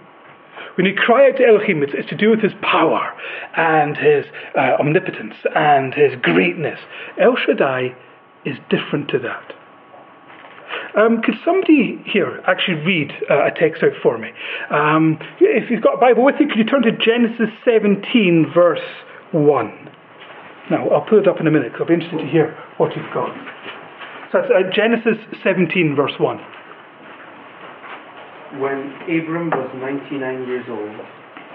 [0.76, 3.14] When you cry out to Elohim, it's, it's to do with his power
[3.58, 4.26] and his
[4.58, 6.80] uh, omnipotence and his greatness.
[7.20, 7.96] El Shaddai
[8.46, 9.54] is different to that.
[10.98, 14.32] Um, could somebody here actually read uh, a text out for me?
[14.70, 18.84] Um, if you've got a Bible with you, could you turn to Genesis 17, verse
[19.32, 19.90] 1?
[20.70, 22.96] Now, I'll put it up in a minute because I'll be interested to hear what
[22.96, 23.36] you've got.
[24.32, 26.40] So that's uh, Genesis 17, verse 1.
[28.60, 30.96] When Abram was 99 years old,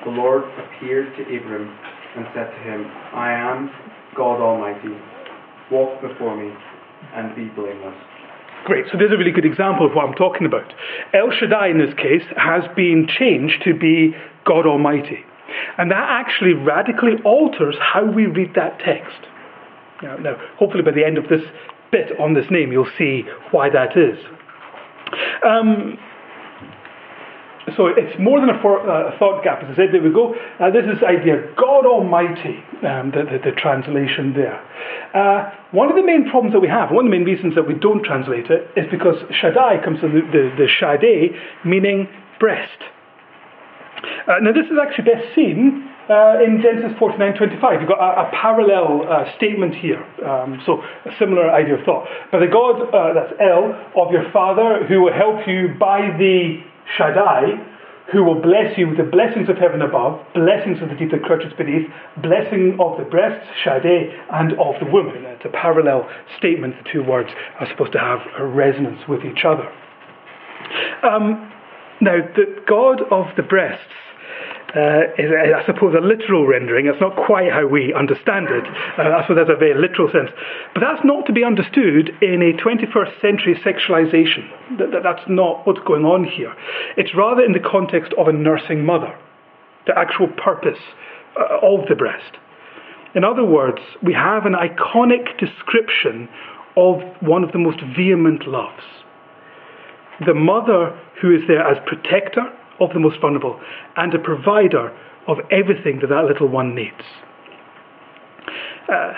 [0.04, 1.68] the Lord appeared to Abram
[2.16, 3.70] and said to him, I am
[4.16, 4.96] God Almighty.
[5.70, 6.54] Walk before me
[7.14, 7.94] and be blameless.
[8.64, 10.72] Great, so there's a really good example of what I'm talking about.
[11.12, 14.14] El Shaddai, in this case, has been changed to be
[14.46, 15.24] God Almighty.
[15.76, 19.18] And that actually radically alters how we read that text.
[20.02, 21.42] Now, now, hopefully, by the end of this
[21.92, 24.18] bit on this name, you'll see why that is.
[25.46, 25.98] Um,
[27.74, 29.62] so it's more than a, uh, thought gap.
[29.62, 30.34] As I said, there we go.
[30.60, 34.62] Uh, this is the idea God Almighty, um, the, the, the, translation there.
[35.14, 37.66] Uh, one of the main problems that we have, one of the main reasons that
[37.66, 42.78] we don't translate it, is because Shaddai comes from the, the, the Shaddai, meaning breast.
[44.28, 48.30] Uh, now, this is actually best seen uh, in Genesis 49:25, you've got a, a
[48.30, 50.04] parallel uh, statement here.
[50.24, 52.06] Um, so a similar idea of thought.
[52.30, 56.62] But the God, uh, that's El, of your father, who will help you by the
[56.96, 57.58] Shaddai,
[58.12, 61.22] who will bless you with the blessings of heaven above, blessings of the deep that
[61.22, 61.90] crouches beneath,
[62.22, 65.24] blessing of the breasts, Shaddai, and of the woman.
[65.24, 66.74] It's a parallel statement.
[66.84, 69.66] The two words are supposed to have a resonance with each other.
[71.02, 71.52] Um,
[72.00, 73.92] now, the God of the breasts
[74.76, 76.86] uh, is, I suppose, a literal rendering.
[76.86, 78.64] It's not quite how we understand it.
[78.98, 80.28] Uh, I suppose that's a very literal sense.
[80.74, 84.44] But that's not to be understood in a 21st century sexualization.
[84.78, 86.54] That, that, that's not what's going on here.
[86.96, 89.16] It's rather in the context of a nursing mother,
[89.86, 90.78] the actual purpose
[91.40, 92.36] uh, of the breast.
[93.14, 96.28] In other words, we have an iconic description
[96.76, 98.84] of one of the most vehement loves.
[100.26, 103.60] The mother who is there as protector of the most vulnerable
[103.96, 107.02] and a provider of everything that that little one needs.
[108.92, 109.14] Uh,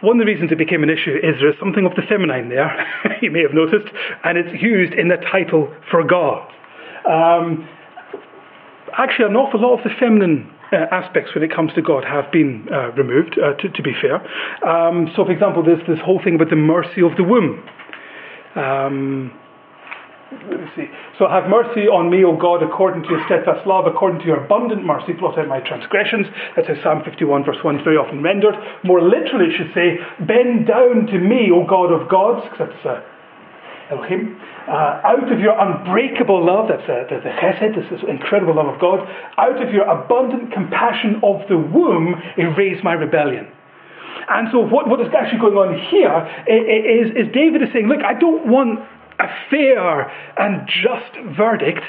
[0.00, 2.48] one of the reasons it became an issue is there is something of the feminine
[2.48, 2.72] there,
[3.22, 3.92] you may have noticed,
[4.24, 6.50] and it's used in the title for God.
[7.08, 7.68] Um,
[8.96, 12.32] actually, an awful lot of the feminine uh, aspects when it comes to God have
[12.32, 14.16] been uh, removed, uh, to, to, be fair.
[14.66, 17.62] Um, so, for example, there's this whole thing about the mercy of the womb.
[18.56, 19.39] Um,
[20.76, 20.86] see.
[21.18, 24.44] So have mercy on me, O God, according to your steadfast love, according to your
[24.44, 26.26] abundant mercy, blot out my transgressions.
[26.54, 28.54] That's how Psalm 51 verse 1 is very often rendered.
[28.84, 32.86] More literally, it should say, bend down to me, O God of gods, because that's
[32.86, 33.02] uh,
[33.90, 34.38] Elohim.
[34.70, 38.70] Uh, out of your unbreakable love, that's uh, the, the chesed, this is incredible love
[38.70, 39.02] of God,
[39.36, 43.50] out of your abundant compassion of the womb, erase my rebellion.
[44.30, 46.14] And so what, what is actually going on here
[46.46, 48.78] is, is David is saying, look, I don't want
[49.20, 51.80] a fair and just verdict.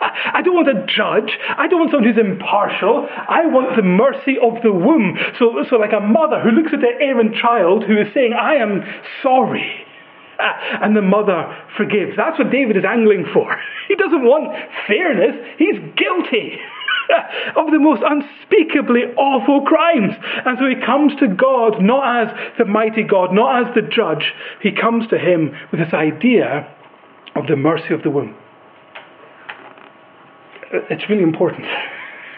[0.00, 1.32] I don't want a judge.
[1.56, 3.08] I don't want someone who's impartial.
[3.08, 5.16] I want the mercy of the womb.
[5.38, 8.56] So, so like a mother who looks at their errant child who is saying, I
[8.56, 8.84] am
[9.22, 9.86] sorry.
[10.38, 11.48] Ah, and the mother
[11.78, 12.12] forgives.
[12.16, 13.48] That's what David is angling for.
[13.88, 14.50] He doesn't want
[14.88, 15.38] fairness.
[15.58, 16.58] He's guilty
[17.56, 20.12] of the most unspeakably awful crimes.
[20.44, 24.32] And so he comes to God not as the mighty God, not as the judge.
[24.62, 26.68] He comes to him with this idea
[27.34, 28.34] of the mercy of the womb.
[30.72, 31.66] It's really important.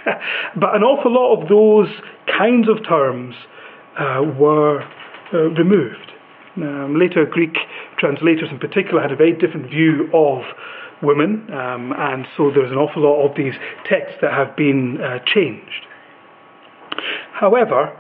[0.57, 1.89] but an awful lot of those
[2.27, 3.35] kinds of terms
[3.99, 4.83] uh, were
[5.33, 6.13] uh, removed.
[6.57, 7.57] Um, later, Greek
[7.99, 10.43] translators in particular had a very different view of
[11.03, 13.55] women, um, and so there's an awful lot of these
[13.89, 15.87] texts that have been uh, changed.
[17.33, 17.97] However,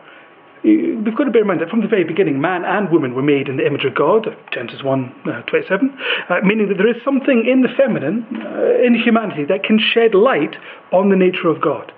[0.64, 3.22] we've got to bear in mind that from the very beginning, man and woman were
[3.22, 7.02] made in the image of God, Genesis 1 uh, 27, uh, meaning that there is
[7.04, 10.56] something in the feminine, uh, in humanity, that can shed light
[10.92, 11.92] on the nature of God.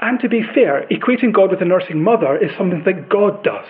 [0.00, 3.66] And to be fair, equating God with a nursing mother is something that God does.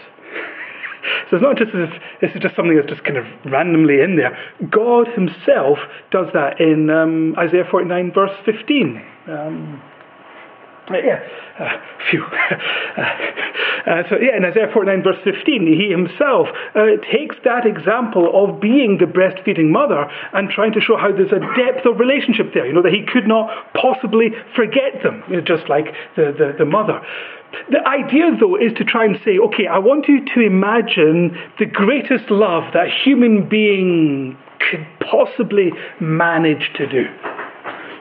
[1.31, 4.17] So it's not just if this is just something that's just kind of randomly in
[4.17, 4.37] there.
[4.71, 5.79] God Himself
[6.11, 9.03] does that in um, Isaiah 49, verse 15.
[9.29, 9.83] Um,
[10.99, 11.23] yeah,
[11.59, 12.25] uh, phew.
[12.25, 18.61] uh, so yeah, in Isaiah 49 verse 15, he himself uh, takes that example of
[18.61, 22.67] being the breastfeeding mother and trying to show how there's a depth of relationship there.
[22.67, 26.55] You know that he could not possibly forget them, you know, just like the, the,
[26.59, 27.01] the mother.
[27.71, 31.67] The idea, though, is to try and say, okay, I want you to imagine the
[31.67, 34.39] greatest love that human being
[34.71, 37.07] could possibly manage to do.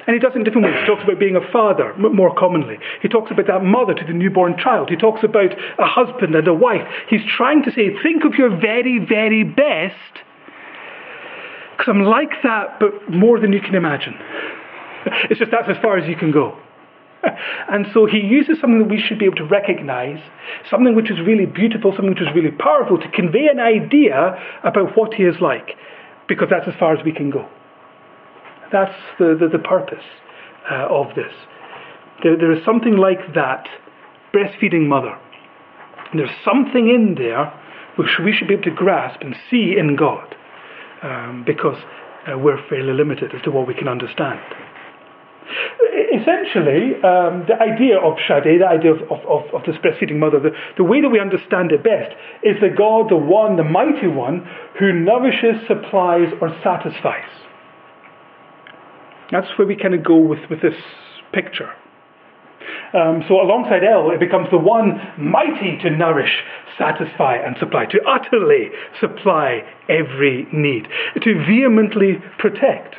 [0.09, 0.75] And he does it in different ways.
[0.79, 2.79] He talks about being a father, more commonly.
[2.99, 4.89] He talks about that mother to the newborn child.
[4.89, 6.81] He talks about a husband and a wife.
[7.07, 10.25] He's trying to say, think of your very, very best,
[11.77, 14.15] because I'm like that, but more than you can imagine.
[15.29, 16.57] It's just that's as far as you can go.
[17.71, 20.21] And so he uses something that we should be able to recognize,
[20.71, 24.97] something which is really beautiful, something which is really powerful, to convey an idea about
[24.97, 25.77] what he is like,
[26.27, 27.47] because that's as far as we can go.
[28.71, 30.03] That's the, the, the purpose
[30.69, 31.33] uh, of this.
[32.23, 33.67] There, there is something like that
[34.33, 35.17] breastfeeding mother.
[36.13, 37.53] There's something in there
[37.95, 40.35] which we should be able to grasp and see in God
[41.03, 41.77] um, because
[42.27, 44.39] uh, we're fairly limited as to what we can understand.
[46.13, 50.51] Essentially, um, the idea of Shaddai, the idea of, of, of, this breastfeeding mother, the,
[50.77, 54.47] the way that we understand it best is the God, the one, the mighty one,
[54.77, 57.29] who nourishes, supplies, or satisfies.
[59.31, 60.75] That's where we kind of go with, with this
[61.31, 61.69] picture.
[62.93, 66.43] Um, so alongside El, it becomes the one mighty to nourish,
[66.77, 70.87] satisfy, and supply, to utterly supply every need,
[71.21, 72.95] to vehemently protect.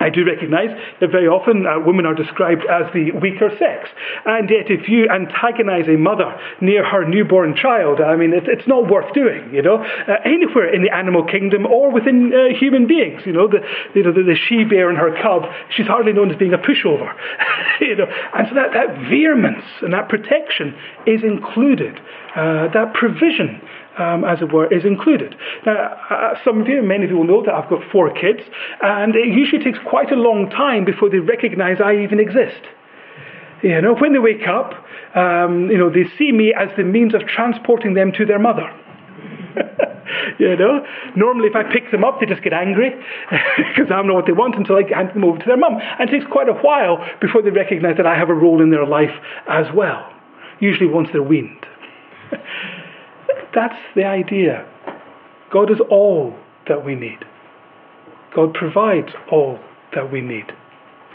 [0.00, 3.88] I do recognize that very often uh, women are described as the weaker sex.
[4.24, 8.66] And yet, if you antagonize a mother near her newborn child, I mean, it, it's
[8.66, 12.86] not worth doing, you know, uh, anywhere in the animal kingdom or within uh, human
[12.86, 13.22] beings.
[13.24, 13.60] You know, the,
[13.94, 16.58] you know, the, the she bear and her cub, she's hardly known as being a
[16.58, 17.12] pushover.
[17.80, 20.74] you know, and so that, that vehemence and that protection
[21.06, 21.98] is included,
[22.36, 23.60] uh, that provision
[23.98, 25.34] um, as it were, is included.
[25.64, 28.40] Now, uh, some of you, many of you will know that I've got four kids,
[28.82, 32.62] and it usually takes quite a long time before they recognize I even exist.
[33.62, 34.74] You know, when they wake up,
[35.16, 38.68] um, you know, they see me as the means of transporting them to their mother.
[40.38, 40.84] you know,
[41.16, 42.90] normally if I pick them up, they just get angry
[43.30, 45.78] because I don't know what they want until I hand them over to their mum.
[45.98, 48.70] And it takes quite a while before they recognize that I have a role in
[48.70, 49.14] their life
[49.48, 50.12] as well.
[50.60, 51.66] usually once they're weaned.
[53.56, 54.66] That's the idea.
[55.50, 56.36] God is all
[56.68, 57.24] that we need.
[58.34, 59.58] God provides all
[59.94, 60.52] that we need.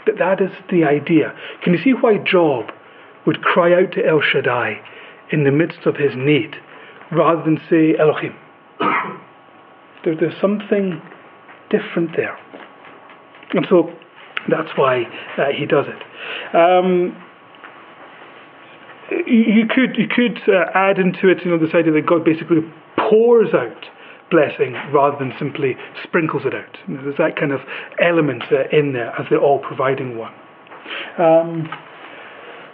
[0.04, 1.38] But that is the idea.
[1.62, 2.72] Can you see why Job
[3.26, 4.82] would cry out to El Shaddai
[5.30, 6.56] in the midst of his need
[7.12, 8.34] rather than say Elohim?
[10.04, 11.00] there, there's something
[11.70, 12.36] different there.
[13.54, 13.92] And so
[14.48, 15.04] that's why
[15.38, 16.56] uh, he does it.
[16.56, 17.16] Um,
[19.26, 22.62] you could you could uh, add into it, you know, this idea that God basically
[22.96, 23.84] pours out
[24.30, 26.76] blessing rather than simply sprinkles it out.
[26.88, 27.60] You know, there's that kind of
[28.00, 30.32] element uh, in there as they're all providing one.
[31.18, 31.68] Um,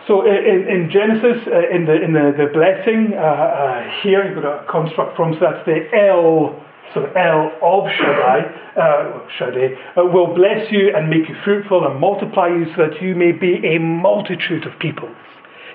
[0.06, 4.42] so in, in Genesis, uh, in the in the, the blessing uh, uh, here, you've
[4.42, 6.64] got a construct from so that's the El.
[6.94, 8.40] So El of Shaddai,
[8.80, 13.02] uh, Shaddai uh, will bless you and make you fruitful and multiply you so that
[13.02, 15.14] you may be a multitude of peoples.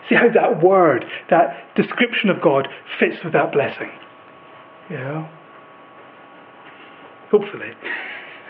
[0.10, 2.68] See how that word, that description of God,
[3.00, 3.90] fits with that blessing.
[4.90, 5.30] Yeah.
[7.32, 7.72] Hopefully.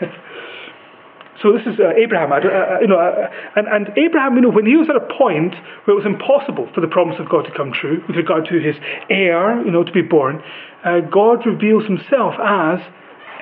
[1.42, 4.50] so this is uh, Abraham, uh, uh, you know, uh, and, and Abraham, you know,
[4.50, 7.42] when he was at a point where it was impossible for the promise of God
[7.42, 8.76] to come true with regard to his
[9.08, 10.42] heir, you know, to be born,
[10.84, 12.80] uh, God reveals himself as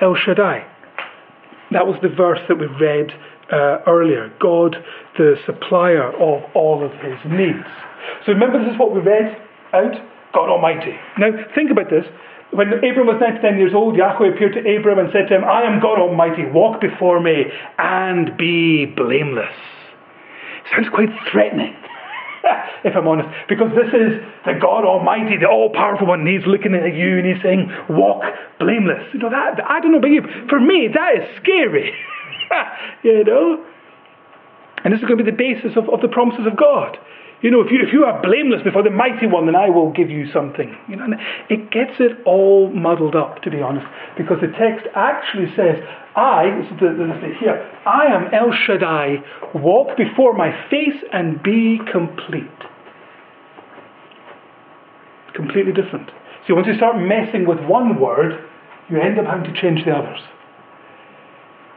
[0.01, 0.65] El Shaddai.
[1.71, 3.11] That was the verse that we read
[3.51, 4.31] uh, earlier.
[4.39, 4.77] God,
[5.17, 7.67] the supplier of all of his needs.
[8.25, 9.37] So remember, this is what we read
[9.73, 9.93] out
[10.33, 10.97] God Almighty.
[11.17, 12.05] Now, think about this.
[12.51, 15.63] When Abram was 99 years old, Yahweh appeared to Abram and said to him, I
[15.63, 17.45] am God Almighty, walk before me
[17.79, 19.55] and be blameless.
[20.71, 21.73] Sounds quite threatening,
[22.85, 26.45] if I'm honest, because this is the God Almighty, the all powerful one, and he's
[26.45, 28.21] looking at you and he's saying, Walk
[28.59, 29.13] blameless.
[29.13, 31.91] You know, that, I don't know about you, for me, that is scary.
[33.03, 33.65] you know?
[34.83, 36.97] And this is going to be the basis of, of the promises of God.
[37.43, 39.91] You know, if you, if you are blameless before the mighty one, then I will
[39.91, 40.73] give you something.
[40.87, 41.15] You know, and
[41.49, 43.85] it gets it all muddled up, to be honest,
[44.17, 45.75] because the text actually says,
[46.15, 49.17] I, this is the, the, here, I am El Shaddai,
[49.55, 52.47] walk before my face and be complete.
[55.35, 56.11] Completely different.
[56.47, 58.39] See, once you start messing with one word,
[58.89, 60.19] you end up having to change the others.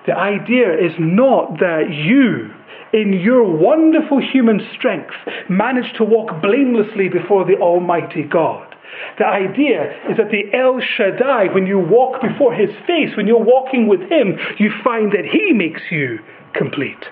[0.07, 2.55] The idea is not that you
[2.93, 5.14] in your wonderful human strength,
[5.49, 8.75] manage to walk blamelessly before the Almighty God.
[9.19, 13.43] The idea is that the El Shaddai, when you walk before his face, when you're
[13.43, 16.19] walking with him, you find that he makes you
[16.55, 17.05] complete.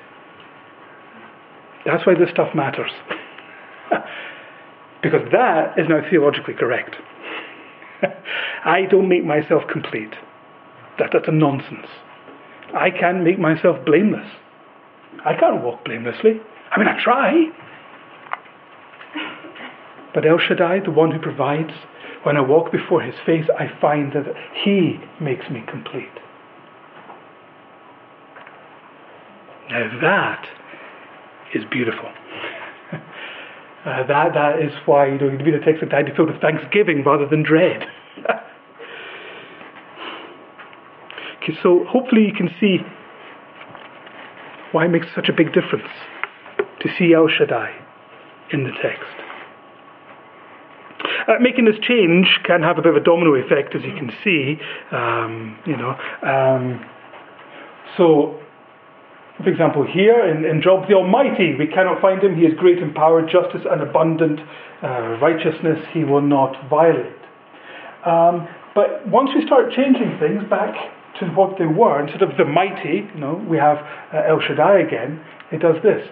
[1.85, 2.91] That's why this stuff matters.
[5.03, 6.97] because that is now theologically correct.
[8.65, 10.15] I don't make myself complete.
[10.99, 11.89] That, that's a nonsense.
[12.75, 14.27] I can't make myself blameless.
[15.25, 16.41] I can't walk blamelessly.
[16.71, 17.47] I mean, I try.
[20.15, 21.73] But El Shaddai, the one who provides,
[22.23, 24.27] when I walk before his face, I find that
[24.65, 26.09] he makes me complete.
[29.71, 30.47] Now that
[31.55, 32.09] is beautiful.
[32.93, 36.41] uh, that, that is why you know, you read a text of time filled with
[36.41, 37.85] thanksgiving rather than dread.
[41.43, 42.79] okay, so hopefully you can see
[44.75, 45.89] why it makes such a big difference
[46.81, 47.73] to see El Shaddai
[48.53, 49.15] in the text.
[51.29, 54.11] Uh, making this change can have a bit of a domino effect, as you can
[54.25, 54.59] see.
[54.91, 56.85] Um, you know, um,
[57.97, 58.41] so
[59.39, 62.37] for example, here in, in Job the Almighty, we cannot find him.
[62.37, 64.41] He is great in power, justice, and abundant
[64.83, 65.79] uh, righteousness.
[65.93, 67.23] He will not violate.
[68.05, 70.75] Um, but once we start changing things back
[71.21, 72.01] to what they were.
[72.03, 73.79] Instead of the mighty, you know, we have
[74.13, 75.21] uh, El Shaddai again.
[75.53, 76.07] It does this.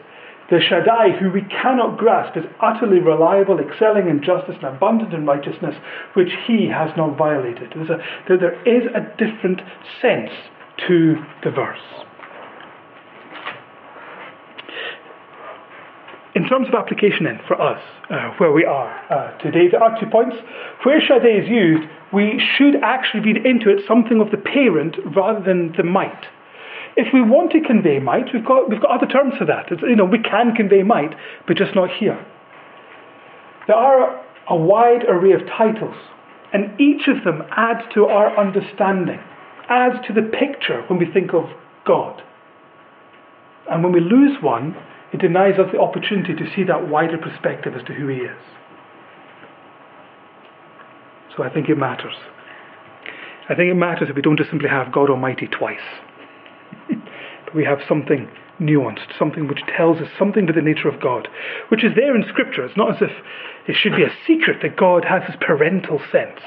[0.50, 5.24] The Shaddai, who we cannot grasp, is utterly reliable, excelling in justice and abundant in
[5.24, 5.74] righteousness,
[6.14, 7.72] which he has not violated.
[7.72, 7.98] A,
[8.28, 9.62] there, there is a different
[10.02, 10.30] sense
[10.88, 11.78] to the verse.
[16.34, 19.98] In terms of application, then, for us, uh, where we are uh, today, there are
[20.00, 20.36] two points.
[20.82, 25.44] Where Shaddai is used, we should actually read into it something of the parent rather
[25.44, 26.24] than the might.
[26.96, 29.70] If we want to convey might, we've got, we've got other terms for that.
[29.70, 31.14] It's, you know, we can convey might,
[31.46, 32.24] but just not here.
[33.66, 35.96] There are a wide array of titles,
[36.52, 39.20] and each of them adds to our understanding,
[39.68, 41.44] adds to the picture when we think of
[41.84, 42.22] God.
[43.70, 44.76] And when we lose one,
[45.12, 48.38] it denies us the opportunity to see that wider perspective as to who He is.
[51.36, 52.14] So I think it matters.
[53.48, 55.80] I think it matters if we don't just simply have God Almighty twice,
[56.88, 58.28] but we have something
[58.60, 61.28] nuanced, something which tells us something to the nature of God,
[61.68, 62.64] which is there in Scripture.
[62.64, 63.10] It's not as if
[63.66, 66.40] it should be a secret that God has his parental sense.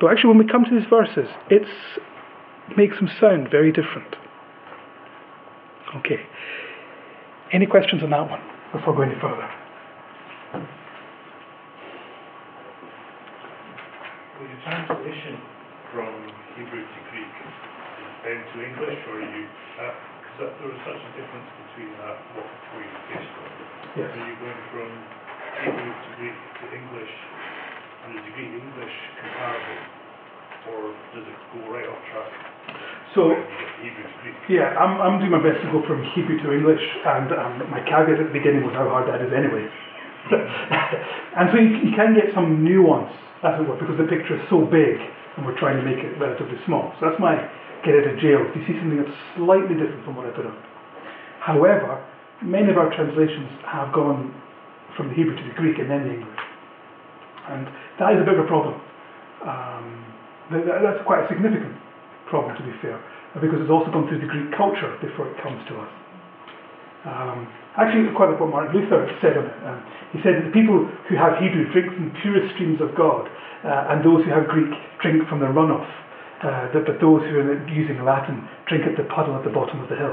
[0.00, 1.66] But actually, when we come to these verses, it
[2.76, 4.16] makes them sound very different.
[5.96, 6.26] Okay.
[7.54, 8.42] Any questions on that one
[8.74, 9.46] before going any further?
[14.42, 15.38] With the translation
[15.94, 16.10] from
[16.58, 17.34] Hebrew to Greek
[18.26, 22.18] then to English, or are you, because uh, there was such a difference between that
[22.34, 23.30] what before you faced
[24.02, 24.10] Yes.
[24.10, 24.90] Are you going from
[25.62, 27.14] Hebrew to Greek to English,
[28.02, 29.78] and is the Greek English comparable,
[30.72, 32.32] or does it go right off track?
[33.14, 33.38] So, when
[33.84, 36.82] you get Hebrew yeah, I'm, I'm doing my best to go from Hebrew to English,
[36.82, 39.64] and um, my caveat at the beginning was how hard that is anyway.
[41.38, 43.12] and so you, you can get some nuance,
[43.44, 44.98] as it were, because the picture is so big,
[45.36, 46.90] and we're trying to make it relatively small.
[46.98, 47.36] So that's my
[47.84, 48.40] get out of jail.
[48.48, 50.56] If you see something that's slightly different from what I put up.
[51.38, 52.00] However,
[52.40, 54.32] many of our translations have gone
[54.96, 56.44] from the Hebrew to the Greek and then the English.
[57.48, 57.68] And
[58.00, 58.80] that is a bit of a problem.
[59.44, 60.13] Um,
[60.52, 61.72] that's quite a significant
[62.28, 63.00] problem, to be fair,
[63.40, 65.92] because it's also gone through the Greek culture before it comes to us.
[67.04, 69.56] Um, actually, quite like what Martin Luther said on it.
[69.64, 69.80] Um,
[70.12, 73.28] he said that the people who have Hebrew drink from the purest streams of God,
[73.64, 75.88] uh, and those who have Greek drink from the runoff.
[76.44, 79.80] Uh, that, but those who are using Latin drink at the puddle at the bottom
[79.80, 80.12] of the hill.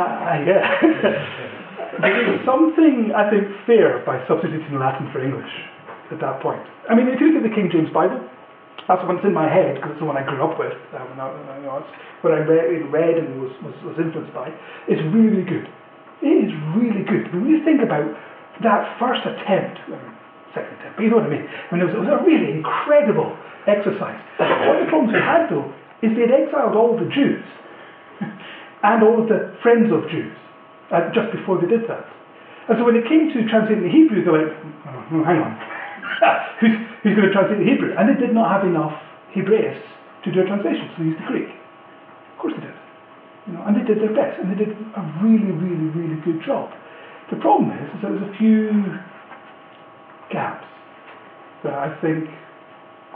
[0.00, 0.64] uh, yeah.
[2.00, 5.52] there is something, I think, fair by substituting Latin for English
[6.12, 6.62] at that point.
[6.88, 8.20] I mean, if you look at the King James Bible,
[8.88, 10.74] that's the one that's in my head because it's the one I grew up with.
[10.92, 11.26] Um, and I,
[11.58, 11.80] you know,
[12.22, 14.50] what I read, read and was, was, was influenced by.
[14.90, 15.66] It's really, really good.
[16.22, 17.30] It is really good.
[17.34, 18.06] When you think about
[18.62, 20.02] that first attempt, um,
[20.54, 21.46] second attempt, but you know what I mean.
[21.46, 23.30] I mean, it was, it was a really incredible
[23.66, 24.18] exercise.
[24.38, 25.66] One of the problems we had, though,
[26.02, 27.46] is they'd exiled all the Jews
[28.82, 30.34] and all of the friends of Jews
[30.90, 32.06] uh, just before they did that.
[32.68, 35.58] And so when it came to translating the Hebrew, they're like, oh, hang on,
[36.60, 37.94] who's, who's going to translate the Hebrew?
[37.96, 38.94] And they did not have enough
[39.34, 39.86] Hebraists
[40.24, 41.48] to do a translation, so they used the Greek.
[41.48, 42.76] Of course they did.
[43.46, 46.44] You know, and they did their best, and they did a really, really, really good
[46.44, 46.70] job.
[47.30, 48.70] The problem is, is that there's a few
[50.30, 50.66] gaps
[51.64, 52.28] that I think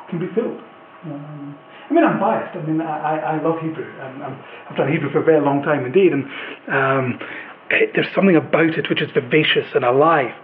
[0.09, 0.61] can be filled.
[1.05, 1.57] Um,
[1.88, 2.57] I mean, I'm biased.
[2.57, 3.86] I mean, I, I love Hebrew.
[4.01, 4.30] and i
[4.66, 6.24] have done Hebrew for a very long time indeed, and
[6.66, 7.18] um,
[7.70, 10.34] it, there's something about it which is vivacious and alive.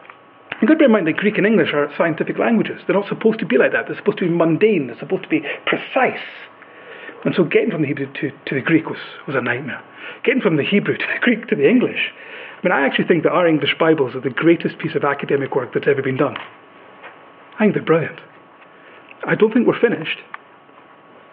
[0.63, 2.81] You've got to bear in mind that Greek and English are scientific languages.
[2.87, 3.87] They're not supposed to be like that.
[3.89, 4.87] They're supposed to be mundane.
[4.87, 6.23] They're supposed to be precise.
[7.25, 9.83] And so getting from the Hebrew to, to the Greek was, was a nightmare.
[10.23, 12.15] Getting from the Hebrew to the Greek to the English.
[12.15, 15.57] I mean, I actually think that our English Bibles are the greatest piece of academic
[15.57, 16.37] work that's ever been done.
[17.59, 18.21] I think they're brilliant.
[19.27, 20.19] I don't think we're finished.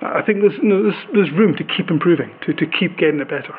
[0.02, 3.20] I think there's, you know, there's, there's, room to keep improving, to, to keep getting
[3.20, 3.54] it better.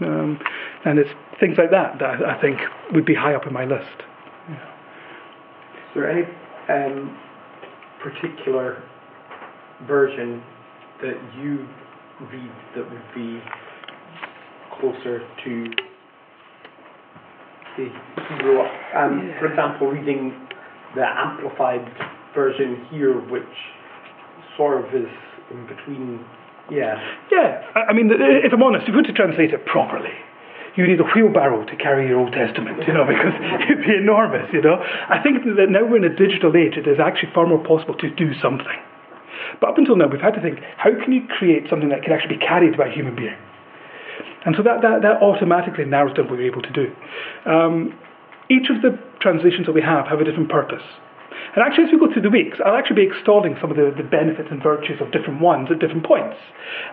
[0.00, 0.38] Um,
[0.84, 1.10] and it's
[1.40, 2.60] things like that that I think
[2.92, 4.04] would be high up in my list.
[5.94, 6.26] There any
[6.68, 7.16] um,
[8.02, 8.82] particular
[9.86, 10.42] version
[11.02, 11.66] that you
[12.20, 13.40] read that would be
[14.80, 15.66] closer to
[17.76, 17.88] the
[18.28, 18.60] Hebrew?
[18.60, 19.38] Um, yeah.
[19.38, 20.34] For example, reading
[20.94, 21.86] the amplified
[22.34, 23.42] version here, which
[24.56, 25.08] sort of is
[25.50, 26.24] in between.
[26.70, 26.96] Yeah.
[27.30, 27.62] Yeah.
[27.74, 30.10] I mean, if I'm honest, if you were to translate it properly,
[30.76, 33.34] you need a wheelbarrow to carry your Old Testament, you know, because
[33.66, 34.82] it'd be enormous, you know.
[34.82, 37.94] I think that now we're in a digital age, it is actually far more possible
[37.98, 38.78] to do something.
[39.60, 42.12] But up until now, we've had to think, how can you create something that can
[42.12, 43.36] actually be carried by a human being?
[44.44, 46.92] And so that, that, that automatically narrows down what we're able to do.
[47.46, 47.96] Um,
[48.50, 50.82] each of the translations that we have have a different purpose.
[51.52, 53.92] And actually, as we go through the weeks, I'll actually be extolling some of the,
[53.94, 56.36] the benefits and virtues of different ones at different points.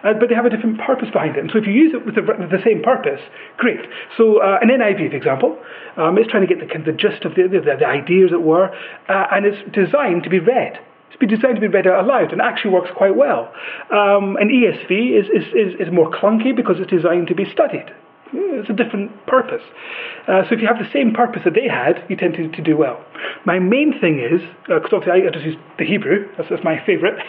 [0.03, 1.41] Uh, but they have a different purpose behind it.
[1.41, 3.21] And so if you use it with the, with the same purpose,
[3.57, 3.81] great.
[4.17, 5.57] So uh, an NIV, for example,
[5.97, 8.43] um, is trying to get the, the gist of the, the, the ideas, as it
[8.43, 8.69] were,
[9.09, 10.79] uh, and it's designed to be read.
[11.09, 13.51] It's been designed to be read out and actually works quite well.
[13.91, 17.91] Um, an ESV is, is, is, is more clunky because it's designed to be studied.
[18.33, 19.63] It's a different purpose.
[20.27, 22.61] Uh, so if you have the same purpose that they had, you tend to, to
[22.61, 23.03] do well.
[23.45, 26.83] My main thing is, because uh, obviously I just use the Hebrew, that's, that's my
[26.85, 27.19] favourite.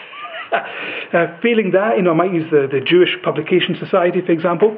[0.53, 4.77] uh, failing that, you know, I might use the, the Jewish Publication Society, for example,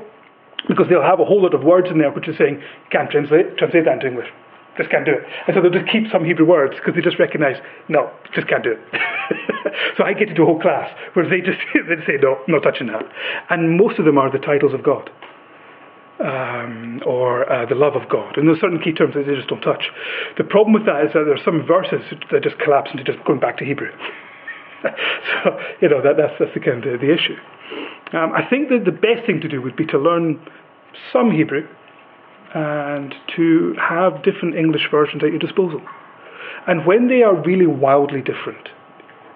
[0.67, 3.09] because they'll have a whole lot of words in there which is saying, you can't
[3.11, 4.30] translate, translate that into English.
[4.78, 5.23] Just can't do it.
[5.47, 7.55] And so they'll just keep some Hebrew words because they just recognize,
[7.88, 8.80] no, just can't do it.
[9.97, 12.63] so I get to do a whole class where they just they say, no, not
[12.63, 13.03] touching that.
[13.49, 15.09] And most of them are the titles of God
[16.20, 18.38] um, or uh, the love of God.
[18.38, 19.89] And there's certain key terms that they just don't touch.
[20.38, 22.01] The problem with that is that there are some verses
[22.32, 23.91] that just collapse into just going back to Hebrew.
[24.84, 27.36] so, you know, that, that's, that's the kind of the, the issue.
[28.13, 30.39] Um, I think that the best thing to do would be to learn
[31.11, 31.68] some Hebrew
[32.53, 35.82] and to have different English versions at your disposal.
[36.68, 38.70] And when they are really wildly different,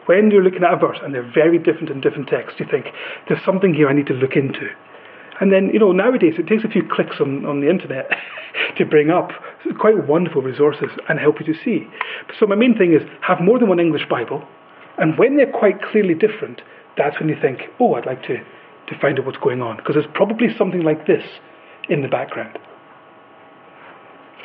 [0.05, 2.87] when you're looking at a verse and they're very different in different texts, you think,
[3.27, 4.69] there's something here I need to look into.
[5.39, 8.09] And then, you know, nowadays it takes a few clicks on, on the internet
[8.77, 9.31] to bring up
[9.79, 11.87] quite wonderful resources and help you to see.
[12.39, 14.45] So my main thing is have more than one English Bible,
[14.97, 16.61] and when they're quite clearly different,
[16.97, 19.95] that's when you think, oh, I'd like to, to find out what's going on, because
[19.95, 21.23] there's probably something like this
[21.87, 22.57] in the background.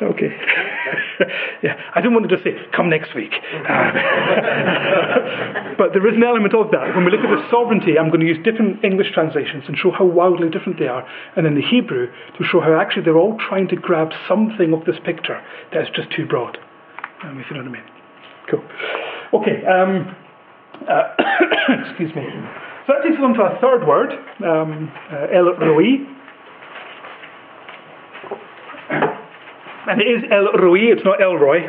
[0.01, 0.27] Okay.
[1.63, 3.31] yeah, I didn't want to just say, come next week.
[3.31, 3.91] Uh,
[5.77, 6.93] but there is an element of that.
[6.95, 9.91] When we look at the sovereignty, I'm going to use different English translations and show
[9.91, 13.37] how wildly different they are, and then the Hebrew to show how actually they're all
[13.39, 15.41] trying to grab something of this picture
[15.71, 16.57] that's just too broad.
[17.23, 17.87] Um, if you know what I mean.
[18.51, 18.63] Cool.
[19.39, 19.63] Okay.
[19.63, 20.15] Um,
[20.91, 21.15] uh,
[21.87, 22.27] excuse me.
[22.85, 24.11] So that takes us on to our third word,
[24.43, 26.14] um, uh, El Roi.
[29.87, 31.65] And it is El Roi, it's not Elroy.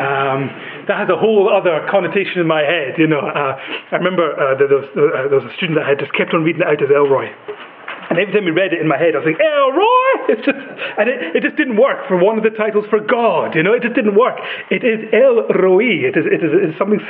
[0.00, 0.48] Um,
[0.88, 3.20] that has a whole other connotation in my head, you know.
[3.20, 3.60] Uh,
[3.92, 6.42] I remember uh, there, was, uh, there was a student that had just kept on
[6.42, 7.28] reading it out as Elroy.
[8.08, 9.86] And every time we read it in my head, I was like, Elroy!
[10.28, 13.56] It's just, and it, it just didn't work for one of the titles for God,
[13.56, 14.36] you know, it just didn't work.
[14.70, 16.04] It is El Roi.
[16.04, 17.00] It is, it is it's something,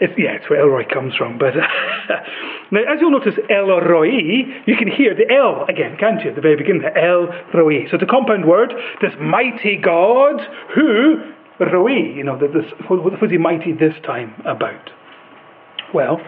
[0.00, 1.38] it's, yeah, it's where El Elroy comes from.
[1.38, 1.56] But
[2.70, 4.12] now, as you'll notice, El Roi,
[4.68, 7.88] you can hear the L again, can't you, at the very beginning, the El Roi.
[7.88, 10.40] So it's a compound word, this mighty God
[10.74, 14.92] who, Roi, you know, this, what was he mighty this time about?
[15.94, 16.20] Well,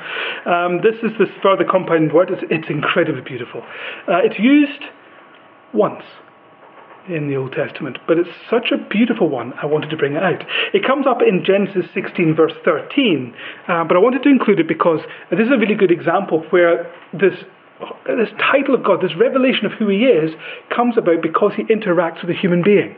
[0.46, 2.30] um, this is this further compound word.
[2.30, 3.62] It's, it's incredibly beautiful.
[4.08, 4.82] Uh, it's used
[5.72, 6.02] once
[7.08, 10.22] in the Old Testament, but it's such a beautiful one, I wanted to bring it
[10.22, 10.44] out.
[10.72, 13.34] It comes up in Genesis 16, verse 13,
[13.68, 15.00] uh, but I wanted to include it because
[15.30, 17.34] this is a really good example where this
[18.06, 20.34] this title of God, this revelation of who He is,
[20.68, 22.94] comes about because He interacts with a human being.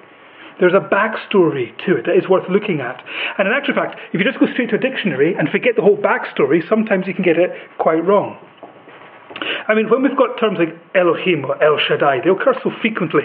[0.60, 3.02] There's a backstory to it that is worth looking at.
[3.38, 5.82] And in actual fact, if you just go straight to a dictionary and forget the
[5.82, 8.38] whole backstory, sometimes you can get it quite wrong.
[9.68, 13.24] I mean, when we've got terms like Elohim or El Shaddai, they occur so frequently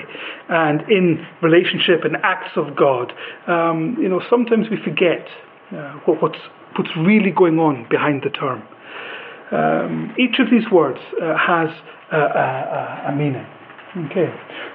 [0.50, 3.14] and in relationship and acts of God,
[3.48, 5.28] um, you know, sometimes we forget
[5.72, 6.40] uh, what, what's,
[6.78, 8.64] what's really going on behind the term.
[9.52, 11.70] Um, each of these words uh, has
[12.12, 13.46] a, a, a meaning.
[13.98, 14.30] Okay.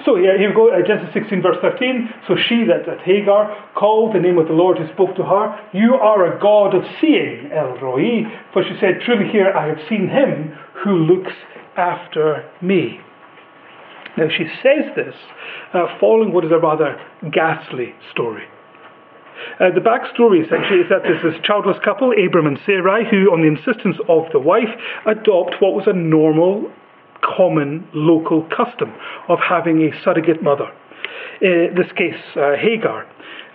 [0.04, 2.10] So here, we go, uh, Genesis 16, verse 13.
[2.26, 5.60] So she, that, that Hagar, called the name of the Lord who spoke to her,
[5.72, 8.26] You are a God of seeing, El Roi.
[8.52, 11.32] For she said, Truly here I have seen him who looks
[11.76, 13.00] after me.
[14.16, 15.14] Now she says this
[15.72, 17.00] uh, following what is a rather
[17.30, 18.44] ghastly story.
[19.58, 23.40] Uh, the backstory essentially is that there's this childless couple, Abram and Sarai, who, on
[23.40, 24.70] the insistence of the wife,
[25.06, 26.70] adopt what was a normal
[27.22, 28.92] common local custom
[29.28, 30.70] of having a surrogate mother.
[31.40, 33.06] In this case, uh, Hagar.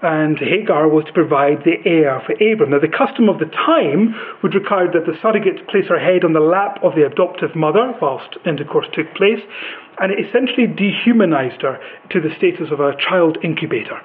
[0.02, 2.70] And Hagar was to provide the heir for Abram.
[2.70, 4.14] Now, the custom of the time
[4.44, 7.94] would require that the surrogate place her head on the lap of the adoptive mother
[8.00, 9.42] whilst intercourse took place,
[10.00, 11.80] and it essentially dehumanized her
[12.12, 13.98] to the status of a child incubator.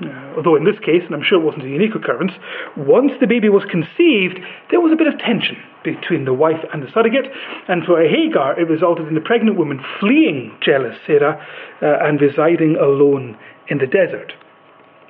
[0.00, 2.32] Uh, although in this case, and I'm sure it wasn't a unique occurrence,
[2.76, 4.38] once the baby was conceived,
[4.70, 7.26] there was a bit of tension between the wife and the surrogate,
[7.66, 11.44] and for Hagar, it resulted in the pregnant woman fleeing jealous Sarah
[11.82, 13.36] uh, and residing alone
[13.68, 14.34] in the desert,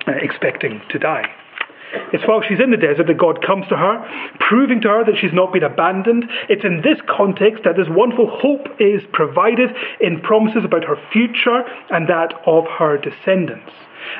[0.07, 1.29] uh, expecting to die.
[2.13, 5.17] It's while she's in the desert that God comes to her, proving to her that
[5.19, 6.25] she's not been abandoned.
[6.47, 9.69] It's in this context that this wonderful hope is provided
[9.99, 13.71] in promises about her future and that of her descendants.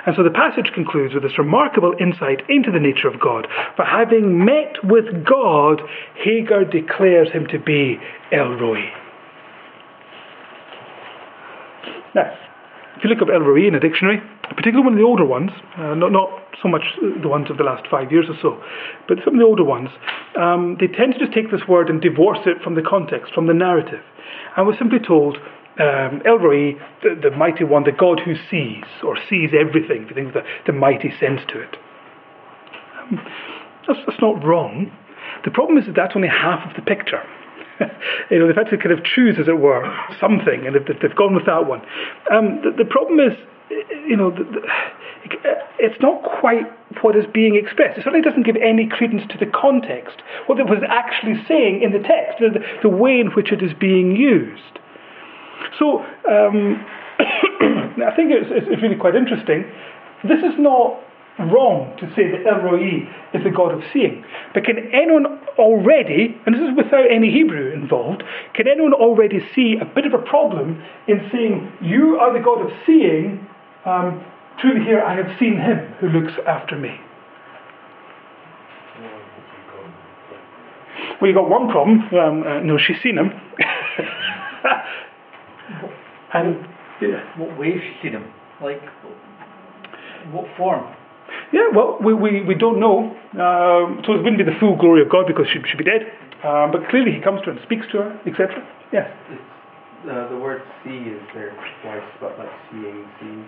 [0.05, 3.47] And so the passage concludes with this remarkable insight into the nature of God.
[3.75, 5.81] For having met with God,
[6.15, 7.97] Hagar declares him to be
[8.31, 8.81] El Roi.
[12.15, 12.33] Now,
[12.97, 15.51] if you look up El Roi in a dictionary, particularly one of the older ones,
[15.77, 16.29] uh, not, not
[16.61, 16.83] so much
[17.21, 18.61] the ones of the last five years or so,
[19.07, 19.89] but some of the older ones,
[20.37, 23.47] um, they tend to just take this word and divorce it from the context, from
[23.47, 24.01] the narrative.
[24.57, 25.37] And we're simply told
[25.80, 26.73] um, El Roi,
[27.03, 30.34] the, the, mighty one, the God who sees, or sees everything, if you think of
[30.34, 31.77] the, the mighty sense to it.
[32.99, 33.25] Um,
[33.88, 34.91] that's, that's not wrong.
[35.45, 37.23] The problem is that that's only half of the picture.
[38.30, 39.84] you know, they've had to kind of choose, as it were,
[40.19, 41.82] something, and they've, they've gone with that one.
[42.32, 43.38] Um, the, the, problem is,
[44.05, 44.61] you know, the, the,
[45.80, 46.65] it's not quite
[47.01, 47.97] what is being expressed.
[47.97, 50.17] It certainly doesn't give any credence to the context,
[50.47, 53.71] what it was actually saying in the text, the, the way in which it is
[53.80, 54.80] being used.
[55.78, 55.99] So
[56.30, 56.86] um,
[57.20, 59.66] I think it's, it's, really quite interesting.
[60.24, 60.99] This is not
[61.39, 64.26] wrong to say that El Roi is the God of seeing.
[64.53, 69.78] But can anyone already, and this is without any Hebrew involved, can anyone already see
[69.80, 73.47] a bit of a problem in saying, You are the God of seeing?
[73.86, 74.24] Um,
[74.60, 76.99] truly, here I have seen him who looks after me.
[81.20, 81.99] Well, you've got one problem.
[82.14, 83.32] Um, uh, no, she's seen him.
[86.34, 86.65] and
[87.01, 87.38] yeah.
[87.38, 88.32] What way has she seen him?
[88.61, 88.82] Like,
[90.32, 90.93] what form?
[91.53, 93.15] Yeah, well, we, we, we don't know.
[93.34, 96.11] Um, so it wouldn't be the full glory of God because she should be dead.
[96.43, 98.67] Um, but clearly he comes to her and speaks to her, etc.
[98.91, 99.09] Yes.
[99.32, 99.41] It's,
[100.09, 101.51] uh, the word see is there
[101.82, 103.47] twice, but like seeing, seeing.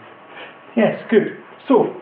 [0.75, 1.38] Yes, good.
[1.67, 1.95] So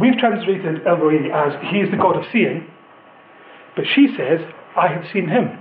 [0.00, 2.66] we've translated El Roi as he is the God of seeing,
[3.76, 4.40] but she says,
[4.76, 5.58] I have seen him.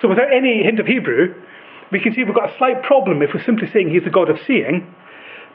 [0.00, 1.34] So without any hint of Hebrew,
[1.94, 4.28] we can see we've got a slight problem if we're simply saying he's the God
[4.28, 4.84] of seeing,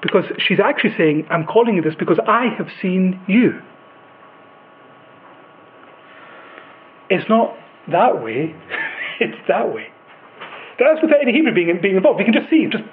[0.02, 3.60] because she's actually saying, I'm calling you this because I have seen you.
[7.10, 7.58] It's not
[7.92, 8.56] that way,
[9.20, 9.88] it's that way.
[10.80, 12.20] That's without any Hebrew being, being involved.
[12.20, 12.86] We can just see, just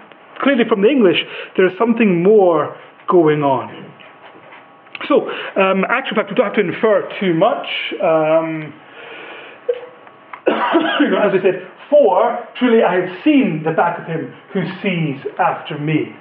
[0.43, 1.23] clearly from the English,
[1.57, 2.77] there is something more
[3.09, 3.95] going on.
[5.07, 7.69] So, um, actual fact, we don't have to infer too much.
[8.03, 8.75] Um,
[10.99, 14.63] you know, as I said, for truly I have seen the back of him who
[14.83, 16.15] sees after me.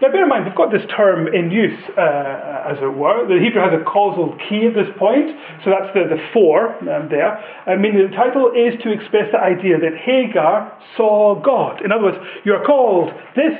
[0.00, 3.26] Now bear in mind, we've got this term in use, uh, as it were.
[3.28, 5.30] The Hebrew has a causal ki at this point,
[5.64, 7.38] so that's the, the for um, there.
[7.66, 11.84] I mean, the title is to express the idea that Hagar saw God.
[11.84, 13.54] In other words, you are called this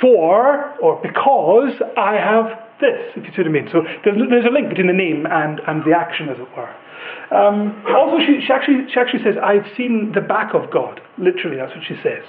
[0.00, 3.68] for or because I have this, if you see what I mean.
[3.72, 6.70] So there's, there's a link between the name and, and the action, as it were.
[7.30, 11.00] Um, also, she, she, actually, she actually says, I've seen the back of God.
[11.18, 12.24] Literally, that's what she says.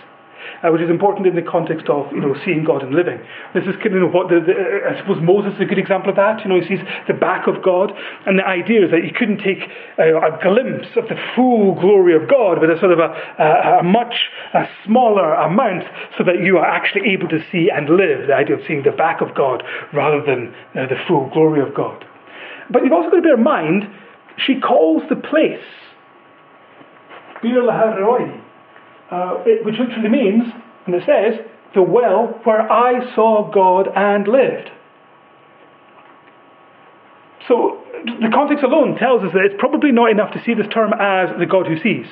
[0.63, 3.19] Uh, which is important in the context of you know seeing God and living.
[3.53, 4.55] This is kind of what the, the,
[4.87, 6.43] I suppose Moses is a good example of that.
[6.43, 7.91] You know, he sees the back of God,
[8.25, 9.59] and the idea is that you couldn't take
[9.99, 13.79] uh, a glimpse of the full glory of God with a sort of a, a,
[13.79, 14.15] a much
[14.53, 15.83] a smaller amount,
[16.17, 18.27] so that you are actually able to see and live.
[18.27, 21.75] The idea of seeing the back of God rather than uh, the full glory of
[21.75, 22.05] God.
[22.71, 23.87] But you've also got to bear in mind
[24.45, 25.65] she calls the place
[27.41, 28.41] Bir Laharoi,
[29.11, 30.43] uh, which literally means,
[30.85, 34.71] and it says, the well where I saw God and lived.
[37.47, 40.93] So the context alone tells us that it's probably not enough to see this term
[40.93, 42.05] as the God who sees.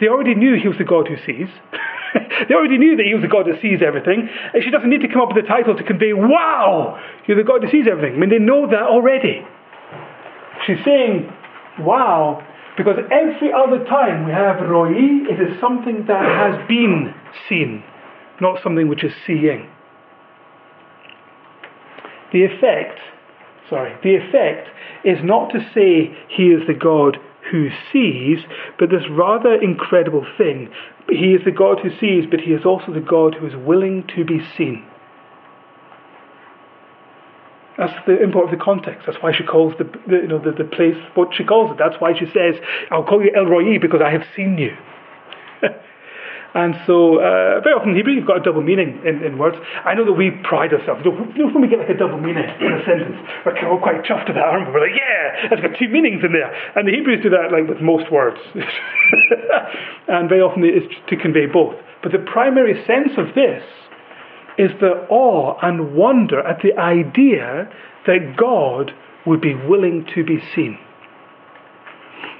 [0.00, 1.48] They already knew he was the God who sees.
[2.48, 4.28] they already knew that he was the God that sees everything.
[4.52, 7.46] And she doesn't need to come up with a title to convey, wow, you're the
[7.46, 8.16] God who sees everything.
[8.16, 9.46] I mean, they know that already.
[10.66, 11.32] She's saying,
[11.80, 12.46] wow,
[12.76, 17.14] because every other time we have roi, it is something that has been
[17.48, 17.82] seen,
[18.40, 19.68] not something which is seeing.
[22.32, 22.98] The effect,
[23.68, 24.68] sorry, the effect
[25.04, 27.18] is not to say he is the God
[27.50, 28.38] who sees,
[28.78, 30.70] but this rather incredible thing.
[31.10, 34.08] He is the God who sees, but he is also the God who is willing
[34.16, 34.86] to be seen.
[37.78, 39.06] That's the import of the context.
[39.06, 41.78] That's why she calls the, the you know the, the place what she calls it.
[41.78, 42.60] That's why she says,
[42.90, 44.76] "I'll call you El Roi because I have seen you."
[46.54, 49.56] and so, uh, very often in Hebrew, you've got a double meaning in, in words.
[49.88, 51.00] I know that we pride ourselves.
[51.04, 53.16] You know, when we get like a double meaning in a sentence,
[53.46, 54.68] we're quite chuffed at that, we?
[54.68, 57.64] We're like, "Yeah, that's got two meanings in there." And the Hebrews do that like
[57.64, 58.36] with most words,
[60.12, 61.80] and very often it's to convey both.
[62.02, 63.64] But the primary sense of this
[64.58, 67.70] is the awe and wonder at the idea
[68.06, 68.92] that God
[69.26, 70.78] would be willing to be seen.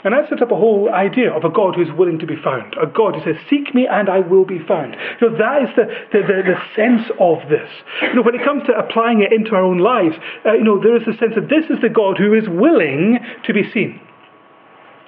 [0.05, 2.75] And that sets up a whole idea of a God who's willing to be found.
[2.75, 4.97] A God who says, Seek me and I will be found.
[5.21, 7.71] You know, that is the, the, the, the sense of this.
[8.03, 10.83] You know, when it comes to applying it into our own lives, uh, you know,
[10.83, 14.01] there is the sense that this is the God who is willing to be seen.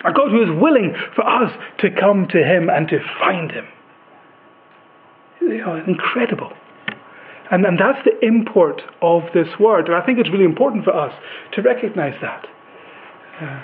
[0.05, 3.67] A God who is willing for us to come to Him and to find Him.
[5.41, 6.53] You know, incredible.
[7.51, 9.87] And, and that's the import of this word.
[9.87, 11.13] And I think it's really important for us
[11.53, 12.47] to recognize that.
[13.41, 13.63] Uh,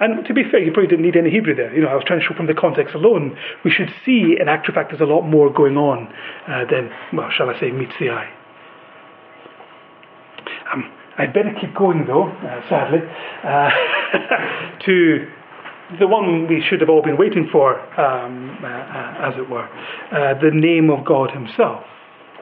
[0.00, 1.72] and to be fair, you probably didn't need any Hebrew there.
[1.74, 4.48] You know, I was trying to show from the context alone, we should see in
[4.48, 6.12] actual fact there's a lot more going on
[6.48, 8.32] uh, than, well, shall I say, meets the eye.
[10.72, 12.98] Um, I'd better keep going though, uh, sadly,
[13.44, 13.70] uh,
[14.86, 15.30] to
[16.00, 19.68] the one we should have all been waiting for, um, uh, uh, as it were,
[20.10, 21.84] the name of God Himself.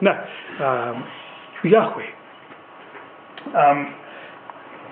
[0.01, 0.25] Now,
[0.59, 1.03] um,
[1.63, 2.07] Yahweh.
[3.55, 3.95] Um,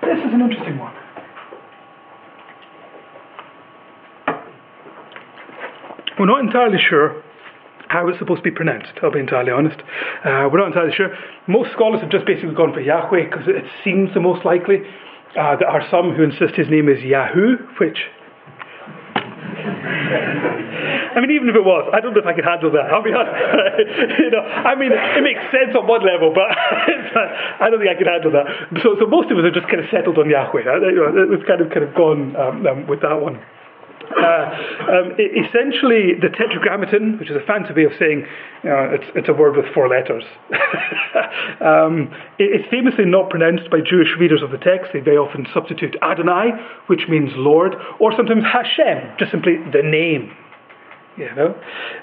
[0.02, 0.94] this is an interesting one.
[6.18, 7.22] We're not entirely sure
[7.88, 9.80] how it's supposed to be pronounced, I'll be entirely honest.
[10.24, 11.16] Uh, we're not entirely sure.
[11.48, 14.82] Most scholars have just basically gone for Yahweh because it seems the most likely.
[15.36, 17.98] Uh, there are some who insist his name is Yahoo, which
[21.14, 22.90] I mean, even if it was, I don't know if I could handle that.
[22.90, 23.34] I'll be honest.
[24.22, 26.46] you know, I mean, it makes sense on one level, but
[27.62, 28.46] I don't think I could handle that.
[28.82, 30.62] So, so most of us have just kind of settled on Yahweh.
[31.26, 33.42] We've kind of kind of gone um, um, with that one.
[34.10, 34.50] Uh,
[34.90, 38.26] um, essentially, the tetragrammaton, which is a fancy way of saying
[38.64, 40.24] uh, it's, it's, a word with four letters,
[41.60, 44.90] um, it's famously not pronounced by Jewish readers of the text.
[44.92, 46.50] They very often substitute Adonai,
[46.88, 50.34] which means Lord, or sometimes Hashem, just simply the name.
[51.16, 51.54] You know?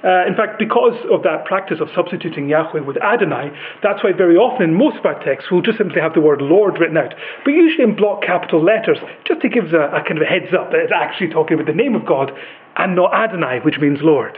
[0.04, 3.50] Uh, in fact, because of that practice of substituting Yahweh with Adonai,
[3.82, 6.42] that's why very often in most of our texts we'll just simply have the word
[6.42, 10.18] Lord written out, but usually in block capital letters, just to give a, a kind
[10.18, 12.32] of a heads up that it's actually talking about the name of God
[12.76, 14.38] and not Adonai, which means Lord.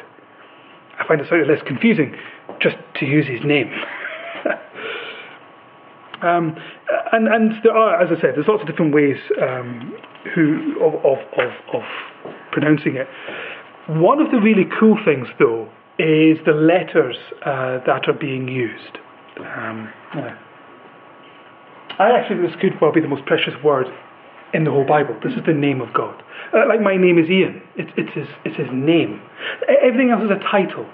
[1.00, 2.16] I find it slightly less confusing
[2.62, 3.72] just to use his name.
[6.22, 6.56] um,
[7.12, 9.96] and, and there are, as I said, there's lots of different ways um,
[10.36, 11.84] who, of, of, of, of
[12.52, 13.08] pronouncing it.
[13.90, 15.68] One of the really cool things, though,
[15.98, 19.00] is the letters uh, that are being used.
[19.40, 20.38] Um, yeah.
[21.98, 23.88] I actually think this could well be the most precious word
[24.54, 25.18] in the whole Bible.
[25.24, 26.22] This is the name of God.
[26.54, 27.64] Uh, like my name is Ian.
[27.76, 29.22] It's, it's, his, it's his name.
[29.82, 30.86] Everything else is a title,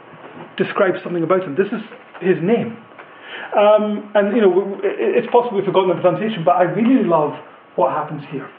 [0.58, 1.56] describes something about him.
[1.56, 1.84] This is
[2.22, 2.80] his name.
[3.60, 7.36] Um, and, you know, it's possible we've forgotten the pronunciation, but I really love
[7.76, 8.50] what happens here.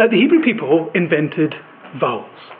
[0.00, 1.54] Uh, the Hebrew people invented
[2.00, 2.59] vowels.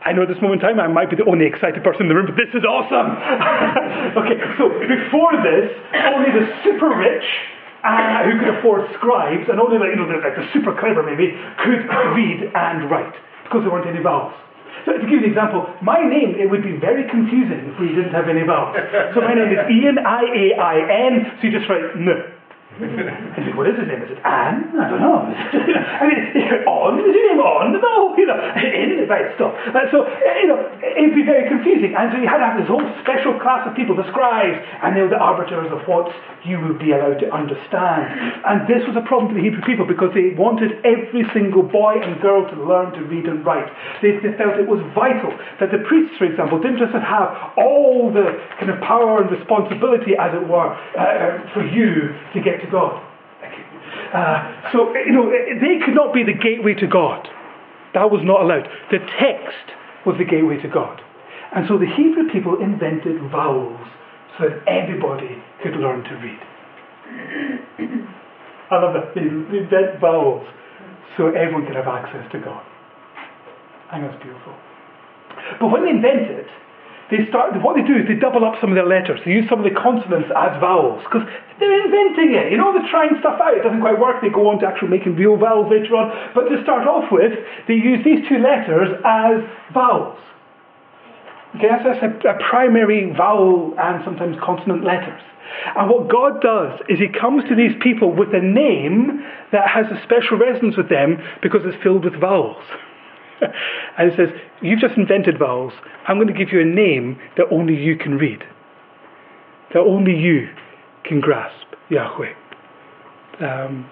[0.00, 2.08] I know at this moment in time I might be the only excited person in
[2.08, 3.20] the room, but this is awesome.
[4.20, 5.68] okay, so before this,
[6.16, 7.28] only the super rich
[7.84, 11.04] uh, who could afford scribes, and only like, you know, the, like the super clever
[11.04, 11.84] maybe, could
[12.16, 13.12] read and write
[13.44, 14.32] because there weren't any vowels.
[14.88, 17.92] So to give you an example, my name it would be very confusing if we
[17.92, 18.76] didn't have any vowels.
[19.12, 20.76] So my name is Ian I A I
[21.12, 21.12] N.
[21.36, 22.39] So you just write N.
[22.78, 24.00] I said, what is his name?
[24.00, 24.78] I said, Anne?
[24.78, 25.26] I don't know.
[26.00, 26.20] I mean,
[26.70, 27.02] on?
[27.02, 27.74] Is his name on?
[27.76, 29.52] No, you know, in, right, stop.
[29.74, 30.06] Uh, so,
[30.40, 31.98] you know, it'd be very confusing.
[31.98, 34.94] And so you had to have this whole special class of people, the scribes, and
[34.94, 36.08] they were the arbiters of what
[36.46, 38.06] you would be allowed to understand.
[38.46, 42.00] And this was a problem for the Hebrew people because they wanted every single boy
[42.00, 43.68] and girl to learn to read and write.
[44.00, 48.08] They, they felt it was vital that the priests, for example, didn't just have all
[48.14, 52.70] the kind of power and responsibility, as it were, uh, for you to get to
[52.70, 53.06] God.
[54.12, 57.28] Uh, so, you know, they could not be the gateway to God.
[57.94, 58.68] That was not allowed.
[58.90, 59.74] The text
[60.06, 61.00] was the gateway to God.
[61.54, 63.80] And so the Hebrew people invented vowels
[64.38, 66.40] so that everybody could learn to read.
[68.70, 69.14] I love that.
[69.14, 70.46] They invent vowels
[71.16, 72.62] so everyone can have access to God.
[73.90, 74.54] I think that's beautiful.
[75.58, 76.46] But when they invent it,
[77.10, 79.18] they start, what they do is they double up some of their letters.
[79.26, 81.26] They use some of the consonants as vowels because
[81.60, 82.50] they're inventing it.
[82.50, 83.54] You know, they're trying stuff out.
[83.54, 84.24] It doesn't quite work.
[84.24, 86.08] They go on to actually making real vowels later on.
[86.34, 87.36] But to start off with,
[87.68, 90.18] they use these two letters as vowels.
[91.56, 95.20] Okay, that's, a, a primary vowel and sometimes consonant letters.
[95.76, 99.20] And what God does is He comes to these people with a name
[99.52, 102.62] that has a special resonance with them because it's filled with vowels.
[103.98, 104.28] and he says,
[104.62, 105.72] You've just invented vowels.
[106.06, 108.44] I'm going to give you a name that only you can read,
[109.74, 110.48] that only you
[111.04, 112.32] can grasp Yahweh.
[113.40, 113.88] Um,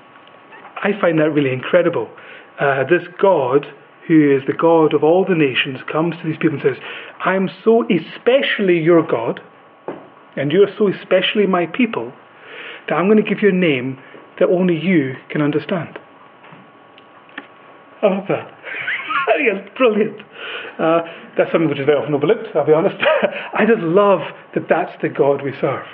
[0.83, 2.09] I find that really incredible.
[2.61, 3.67] Uh, this God,
[4.07, 6.83] who is the God of all the nations, comes to these people and says,
[7.25, 9.41] I am so especially your God,
[10.37, 12.13] and you are so especially my people,
[12.89, 13.99] that I'm going to give you a name
[14.39, 15.99] that only you can understand.
[18.03, 18.55] I love that.
[19.27, 20.21] Brilliant, brilliant.
[20.79, 21.03] Uh,
[21.37, 22.97] that's something which is very often overlooked, I'll be honest.
[23.53, 24.21] I just love
[24.55, 25.87] that that's the God we serve.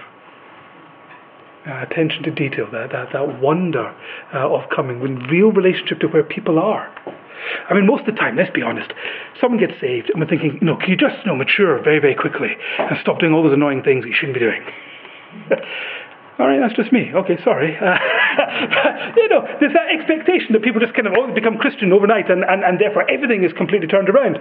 [1.67, 3.89] Uh, attention to detail, that, that, that wonder
[4.35, 6.93] uh, of coming in real relationship to where people are.
[7.71, 8.93] I mean, most of the time, let's be honest,
[9.41, 12.15] someone gets saved and we're thinking, know, can you just you know, mature very, very
[12.15, 14.61] quickly and stop doing all those annoying things that you shouldn't be doing?
[16.37, 17.15] All right, that's just me.
[17.15, 17.79] Okay, sorry.
[17.79, 17.95] Uh,
[18.75, 22.43] but, you know, there's that expectation that people just kind of become Christian overnight and,
[22.43, 24.37] and, and therefore everything is completely turned around.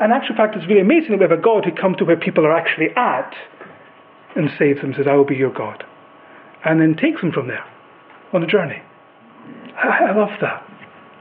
[0.00, 2.18] And actual fact, it's really amazing that we have a God who comes to where
[2.18, 3.32] people are actually at
[4.34, 5.84] and saves them, says, I will be your God.
[6.66, 7.64] And then takes them from there
[8.32, 8.82] on a journey.
[9.76, 10.66] I, I love that.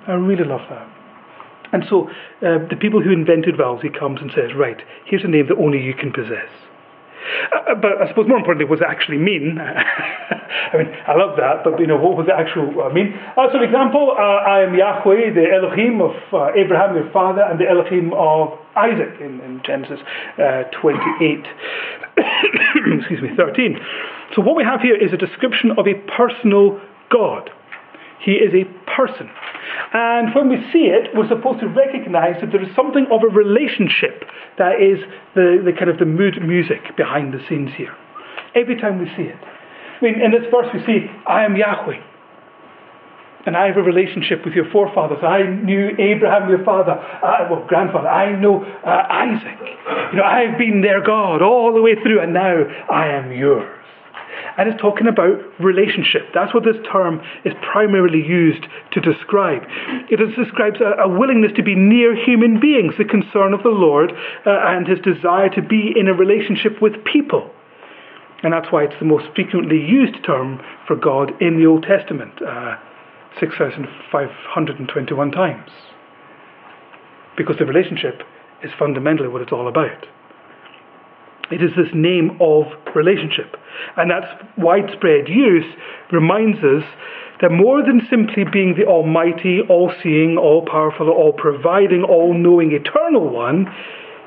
[0.08, 0.90] I really love that.
[1.72, 2.10] And so
[2.42, 5.58] uh, the people who invented vowels, he comes and says, right, here's a name that
[5.58, 6.50] only you can possess.
[7.52, 9.58] Uh, but I suppose more importantly, what does it actually mean?
[9.60, 13.14] I mean, I love that, but you know, what was the actual uh, mean?
[13.38, 17.42] Uh, so, for example, uh, I am Yahweh, the Elohim of uh, Abraham, your father,
[17.42, 20.00] and the Elohim of Isaac in, in Genesis
[20.38, 21.46] uh, 28.
[23.00, 23.78] Excuse me, 13.
[24.34, 27.52] So, what we have here is a description of a personal God.
[28.20, 29.30] He is a person.
[29.94, 33.28] And when we see it, we're supposed to recognize that there is something of a
[33.28, 34.26] relationship
[34.58, 35.00] that is
[35.36, 37.96] the, the kind of the mood music behind the scenes here.
[38.56, 39.38] Every time we see it.
[39.38, 42.02] I mean, in this verse we see, I am Yahweh.
[43.46, 45.20] And I have a relationship with your forefathers.
[45.22, 48.08] I knew Abraham, your father, uh, well, grandfather.
[48.08, 49.60] I know uh, Isaac.
[50.12, 53.85] You know, I've been their God all the way through, and now I am yours.
[54.58, 56.30] And it's talking about relationship.
[56.34, 59.64] That's what this term is primarily used to describe.
[60.10, 64.12] It describes a, a willingness to be near human beings, the concern of the Lord,
[64.46, 67.52] uh, and his desire to be in a relationship with people.
[68.44, 72.42] And that's why it's the most frequently used term for God in the Old Testament,
[72.42, 72.78] uh,
[73.40, 75.72] 6,521 times.
[77.36, 78.22] Because the relationship
[78.64, 80.06] is fundamentally what it's all about.
[81.52, 82.66] It is this name of
[82.96, 83.56] relationship.
[83.98, 84.28] And that's
[84.58, 85.66] widespread use
[86.12, 86.84] reminds us
[87.42, 92.72] that more than simply being the Almighty, all seeing, all powerful, all providing, all knowing,
[92.72, 93.68] eternal one,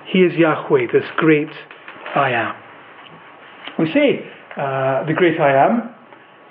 [0.07, 1.51] He is Yahweh, this great
[2.14, 2.55] I am.
[3.79, 5.95] We say uh, the great I am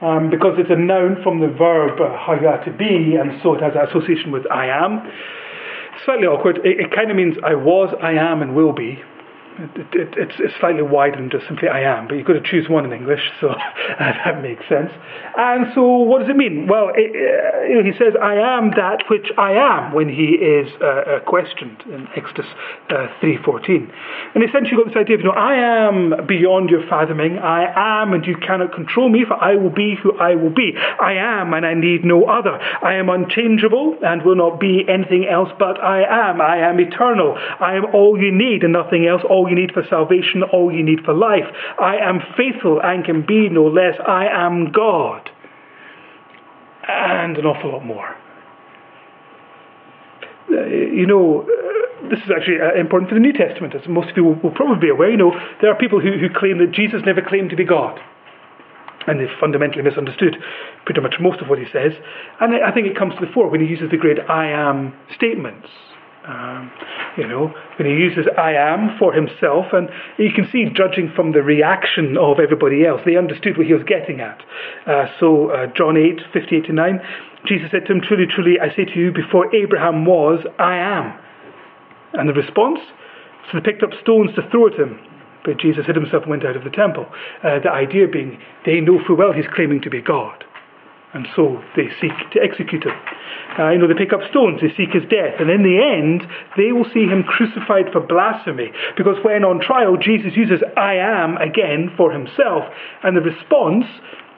[0.01, 3.73] um, because it's a noun from the verb uh, to be, and so it has
[3.75, 5.01] an association with I am.
[6.05, 6.57] Slightly awkward.
[6.63, 8.99] It, it kind of means I was, I am, and will be.
[9.57, 12.43] It, it, it's, it's, slightly wider than just simply I am, but you've got to
[12.43, 13.53] choose one in English, so
[13.99, 14.91] that makes sense.
[15.35, 16.67] And so, what does it mean?
[16.67, 20.85] Well, it, uh, he says, "I am that which I am" when he is uh,
[20.85, 22.47] uh, questioned in Exodus
[22.89, 23.91] uh, three fourteen,
[24.33, 25.55] and essentially got this idea of, you know, I
[25.87, 27.37] am beyond your fathoming.
[27.37, 30.73] I am, and you cannot control me, for I will be who I will be.
[30.77, 32.57] I am, and I need no other.
[32.57, 36.41] I am unchangeable and will not be anything else but I am.
[36.41, 37.35] I am eternal.
[37.37, 39.21] I am all you need and nothing else.
[39.29, 41.45] All you need for salvation, all you need for life.
[41.79, 43.95] I am faithful and can be no less.
[44.05, 45.29] I am God.
[46.87, 48.15] And an awful lot more.
[50.49, 54.09] Uh, you know, uh, this is actually uh, important for the New Testament, as most
[54.09, 55.09] of you will, probably be aware.
[55.09, 57.99] You know, there are people who, who claim that Jesus never claimed to be God
[59.07, 60.35] and they've fundamentally misunderstood
[60.85, 61.93] pretty much most of what he says.
[62.39, 64.93] And I think it comes to the fore when he uses the great I am
[65.15, 65.67] statements.
[66.27, 66.71] Um,
[67.17, 71.31] you know, when he uses I am for himself, and you can see, judging from
[71.31, 74.43] the reaction of everybody else, they understood what he was getting at.
[74.85, 76.99] Uh, so, uh, John 8, 58 to 9,
[77.47, 81.17] Jesus said to him, Truly, truly, I say to you, before Abraham was, I am.
[82.13, 82.79] And the response?
[83.47, 84.99] So they picked up stones to throw at him.
[85.45, 87.07] But Jesus hid himself and went out of the temple.
[87.41, 90.43] Uh, the idea being, they know full well he's claiming to be God.
[91.13, 92.95] And so they seek to execute him.
[93.57, 96.27] Uh, you know, they pick up stones, they seek his death, and in the end,
[96.57, 98.71] they will see him crucified for blasphemy.
[98.95, 102.65] Because when on trial, Jesus uses I am again for himself,
[103.03, 103.85] and the response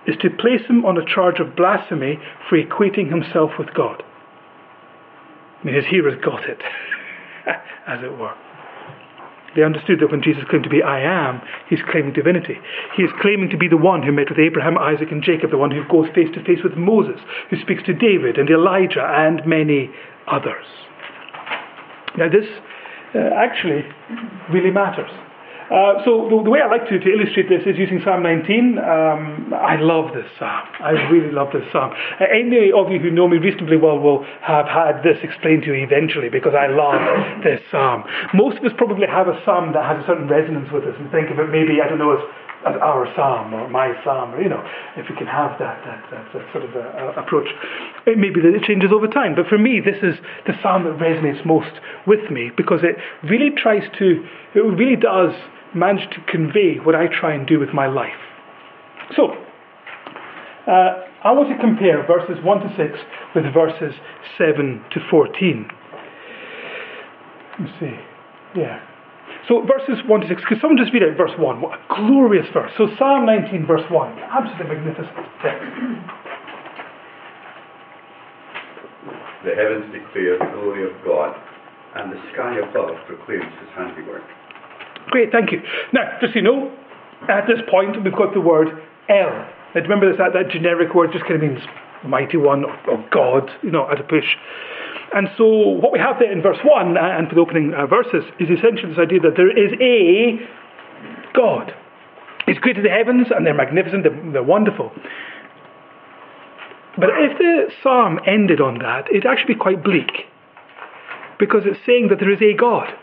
[0.07, 4.03] is to place him on a charge of blasphemy for equating himself with God.
[5.61, 6.61] I mean, his hearers got it,
[7.87, 8.35] as it were.
[9.59, 12.55] They understood that when Jesus claimed to be I am, he's claiming divinity.
[12.95, 15.57] He is claiming to be the one who met with Abraham, Isaac, and Jacob, the
[15.57, 19.45] one who goes face to face with Moses, who speaks to David and Elijah and
[19.45, 19.89] many
[20.27, 20.63] others.
[22.17, 22.47] Now, this
[23.13, 23.83] uh, actually
[24.49, 25.11] really matters.
[25.69, 28.81] Uh, so the, the, way I like to, to, illustrate this is using Psalm 19.
[28.81, 30.65] Um, I love this psalm.
[30.81, 31.93] I really love this psalm.
[32.17, 35.69] Uh, any of you who know me reasonably well will have had this explained to
[35.69, 36.97] you eventually because I love
[37.45, 38.01] this psalm.
[38.33, 41.05] Most of us probably have a psalm that has a certain resonance with us and
[41.13, 42.25] think of it maybe, I don't know, as
[42.67, 44.59] as our psalm or my psalm, or you know,
[44.97, 47.47] if we can have that that, that, that sort of a, a approach.
[48.05, 50.83] It may be that it changes over time, but for me, this is the psalm
[50.83, 51.71] that resonates most
[52.05, 55.31] with me because it really tries to, it really does
[55.75, 58.19] manage to convey what I try and do with my life.
[59.15, 59.33] So,
[60.67, 62.99] uh, I want to compare verses 1 to 6
[63.35, 63.93] with verses
[64.37, 65.67] 7 to 14.
[67.51, 67.95] Let me see.
[68.55, 68.79] Yeah.
[69.47, 71.61] So verses 1 to 6, could someone just read out verse 1?
[71.61, 72.71] What a glorious verse.
[72.77, 74.19] So Psalm 19, verse 1.
[74.19, 75.65] Absolutely magnificent text.
[79.43, 81.35] The heavens declare the glory of God,
[81.95, 84.23] and the sky above proclaims his handiwork.
[85.09, 85.61] Great, thank you.
[85.93, 86.71] Now, just so you know,
[87.27, 88.69] at this point we've got the word
[89.09, 89.29] El.
[89.75, 91.61] Now, remember this, that, that generic word just kind of means
[92.05, 94.37] mighty one or, or God, you know, at a push.
[95.13, 97.87] And so what we have there in verse 1 uh, and for the opening uh,
[97.87, 100.39] verses is essentially this idea that there is a
[101.33, 101.73] God.
[102.45, 104.91] He's created the heavens and they're magnificent, they're, they're wonderful.
[106.97, 110.27] But if the psalm ended on that, it'd actually be quite bleak.
[111.39, 112.93] Because it's saying that there is a God.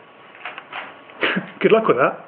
[1.61, 2.25] Good luck with that.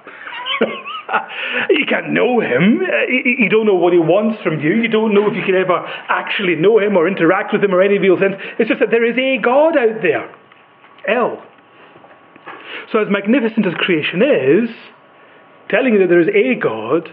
[1.71, 2.81] you can't know him.
[3.09, 4.75] You don't know what he wants from you.
[4.75, 5.79] You don't know if you can ever
[6.09, 8.35] actually know him or interact with him or any real sense.
[8.59, 10.35] It's just that there is a God out there.
[11.07, 11.43] El.
[12.93, 14.71] So, as magnificent as creation is,
[15.71, 17.09] telling you that there is a God,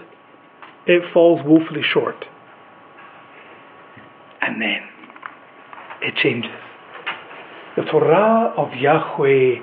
[0.85, 2.25] it falls woefully short.
[4.41, 4.81] And then
[6.01, 6.51] it changes.
[7.75, 9.59] The Torah of Yahweh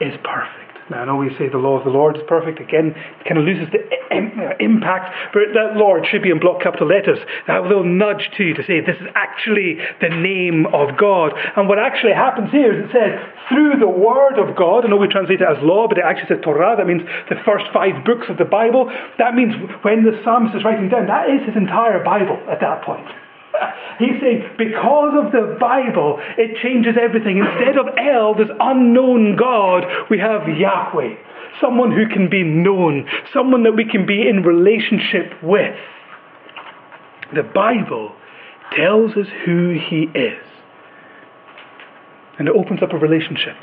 [0.00, 0.65] is perfect.
[0.90, 2.60] Now, I know we say the law of the Lord is perfect.
[2.60, 6.62] Again, it kind of loses the uh, impact, but that Lord should be in block
[6.62, 7.18] capital letters.
[7.50, 11.34] That little nudge to you to say this is actually the name of God.
[11.56, 13.18] And what actually happens here is it says,
[13.50, 16.38] through the word of God, I know we translate it as law, but it actually
[16.38, 16.78] says Torah.
[16.78, 18.86] That means the first five books of the Bible.
[19.18, 22.86] That means when the psalmist is writing down, that is his entire Bible at that
[22.86, 23.10] point.
[23.98, 27.38] He's saying, because of the Bible, it changes everything.
[27.38, 31.14] Instead of El, this unknown God, we have Yahweh.
[31.60, 35.76] Someone who can be known, someone that we can be in relationship with.
[37.34, 38.14] The Bible
[38.76, 40.42] tells us who He is.
[42.38, 43.56] And it opens up a relationship,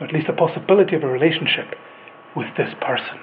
[0.00, 1.76] or at least a possibility of a relationship,
[2.34, 3.20] with this person.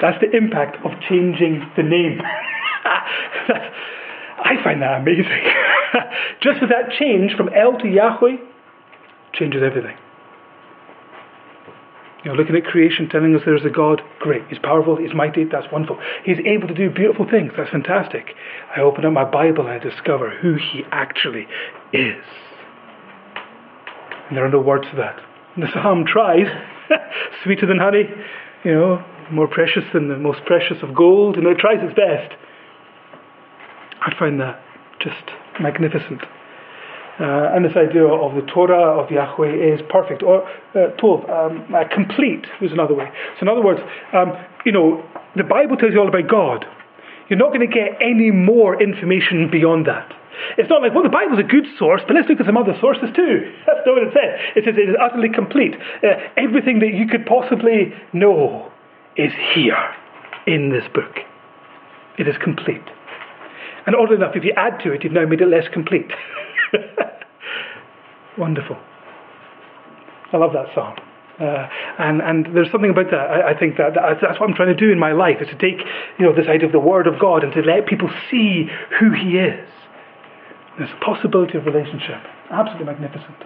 [0.00, 2.20] That's the impact of changing the name.
[4.38, 5.44] I find that amazing.
[6.42, 8.36] Just with that change from El to Yahweh
[9.34, 9.96] changes everything.
[12.24, 14.42] You know, looking at creation, telling us there's a God, great.
[14.48, 15.98] He's powerful, he's mighty, that's wonderful.
[16.24, 18.34] He's able to do beautiful things, that's fantastic.
[18.76, 21.46] I open up my Bible and I discover who he actually
[21.92, 22.24] is.
[24.28, 25.20] And there are no words to that.
[25.54, 26.46] And the psalm tries,
[27.44, 28.10] sweeter than honey,
[28.64, 32.34] you know, more precious than the most precious of gold, and it tries its best.
[34.00, 34.60] I find that
[35.00, 35.30] just
[35.60, 36.22] magnificent.
[37.20, 41.74] Uh, and this idea of the Torah of Yahweh is perfect, or uh, tov, um,
[41.74, 43.10] uh, complete was another way.
[43.38, 43.80] So, in other words,
[44.12, 45.02] um, you know,
[45.34, 46.64] the Bible tells you all about God.
[47.28, 50.14] You're not going to get any more information beyond that.
[50.56, 52.78] It's not like, well, the Bible's a good source, but let's look at some other
[52.80, 53.52] sources too.
[53.66, 54.38] That's not what it says.
[54.54, 55.74] It says it is utterly complete.
[55.74, 58.70] Uh, everything that you could possibly know
[59.16, 59.82] is here
[60.46, 61.18] in this book.
[62.16, 62.86] It is complete.
[63.88, 66.12] And oddly enough, if you add to it, you've now made it less complete.
[68.36, 68.76] Wonderful.
[70.30, 70.98] I love that song.
[71.40, 71.66] Uh,
[71.98, 73.32] and, and there's something about that.
[73.32, 75.48] I, I think that, that, that's what I'm trying to do in my life, is
[75.48, 75.80] to take
[76.18, 78.68] you know, this idea of the Word of God and to let people see
[79.00, 79.64] who He is.
[80.76, 82.20] There's a possibility of relationship.
[82.52, 83.40] Absolutely magnificent.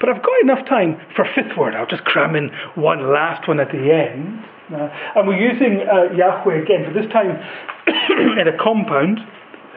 [0.00, 1.76] But I've got enough time for a fifth word.
[1.76, 4.42] I'll just cram in one last one at the end.
[4.74, 7.38] Uh, and we're using uh, Yahweh again, but this time
[8.34, 9.20] in a compound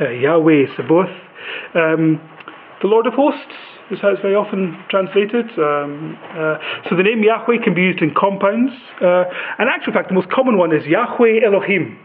[0.04, 1.14] uh, Yahweh Sabaoth.
[1.76, 2.20] Um,
[2.82, 3.56] the Lord of Hosts
[3.92, 5.48] is how it's very often translated.
[5.58, 6.58] Um, uh,
[6.90, 8.74] so the name Yahweh can be used in compounds.
[9.02, 9.24] Uh,
[9.58, 11.98] and actually, in fact, the most common one is Yahweh Elohim,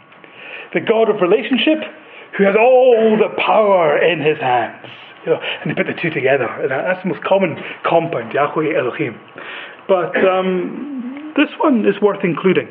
[0.74, 1.78] the God of relationship
[2.36, 4.86] who has all the power in his hands.
[5.26, 6.46] You know, and they put the two together.
[6.68, 9.18] That's the most common compound, Yahweh Elohim.
[9.88, 12.68] But um, this one is worth including.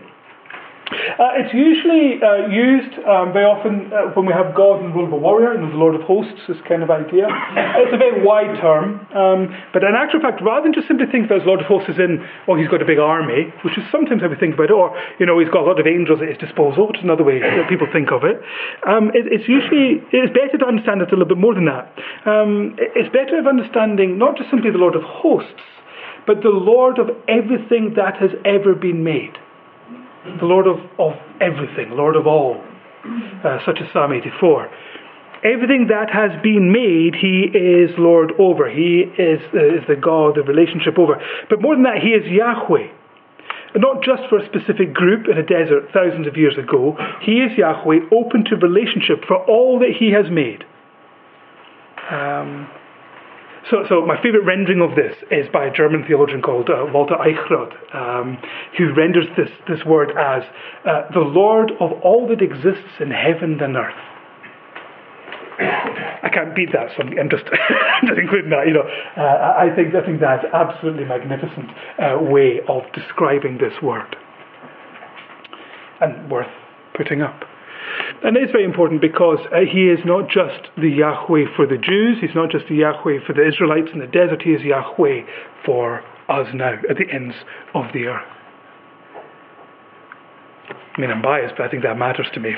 [0.88, 4.96] Uh, it's usually uh, used um, very often uh, when we have God in the
[4.96, 7.28] role of a warrior, and the Lord of Hosts, this kind of idea.
[7.84, 11.28] it's a very wide term, um, but in actual fact, rather than just simply think
[11.28, 14.24] as Lord of Hosts as in, oh, he's got a big army, which is sometimes
[14.24, 16.32] how we think about it, or, you know, he's got a lot of angels at
[16.32, 18.40] his disposal, which is another way that people think of it.
[18.88, 21.92] Um, it it's usually, it's better to understand it a little bit more than that.
[22.24, 25.68] Um, it's better of understanding not just simply the Lord of Hosts,
[26.26, 29.36] but the Lord of everything that has ever been made
[30.40, 32.64] the Lord of, of everything, Lord of all,
[33.44, 34.70] uh, such as Psalm 84.
[35.44, 38.70] Everything that has been made, He is Lord over.
[38.70, 41.22] He is, uh, is the God of relationship over.
[41.50, 42.90] But more than that, He is Yahweh.
[43.74, 46.98] And not just for a specific group in a desert thousands of years ago.
[47.22, 50.64] He is Yahweh, open to relationship for all that He has made.
[52.10, 52.68] Um,
[53.70, 57.16] so, so my favorite rendering of this is by a German theologian called uh, Walter
[57.16, 58.38] Eichrodt, um,
[58.78, 60.44] who renders this, this word as
[60.86, 63.96] uh, the Lord of all that exists in heaven and earth.
[65.60, 67.46] I can't beat that, so I'm just,
[68.08, 68.68] just including that.
[68.68, 68.86] You know,
[69.18, 74.16] uh, I think I think that's absolutely magnificent uh, way of describing this word,
[76.00, 76.52] and worth
[76.96, 77.44] putting up.
[78.24, 82.18] And it's very important because uh, he is not just the Yahweh for the Jews,
[82.20, 85.22] he's not just the Yahweh for the Israelites in the desert, he is Yahweh
[85.66, 87.36] for us now at the ends
[87.74, 88.28] of the earth.
[90.98, 92.52] I mean, I'm biased, but I think that matters to me.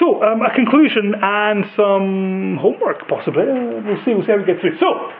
[0.00, 3.42] so, um, a conclusion and some homework, possibly.
[3.42, 4.12] Uh, we'll see.
[4.14, 4.78] We'll see how we get through.
[4.80, 5.12] So,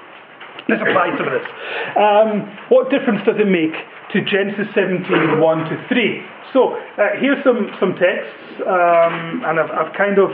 [0.68, 1.48] let's apply some of this.
[1.96, 3.74] Um, what difference does it make
[4.12, 6.22] to Genesis 17, 1 to 3?
[6.52, 10.30] So, uh, here's some, some texts, um, and I've, I've kind of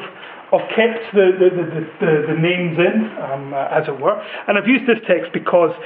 [0.49, 4.17] I've kept the, the, the, the, the names in, um, uh, as it were.
[4.49, 5.77] And I've used this text because,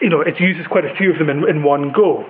[0.00, 2.24] you know, it uses quite a few of them in, in one go.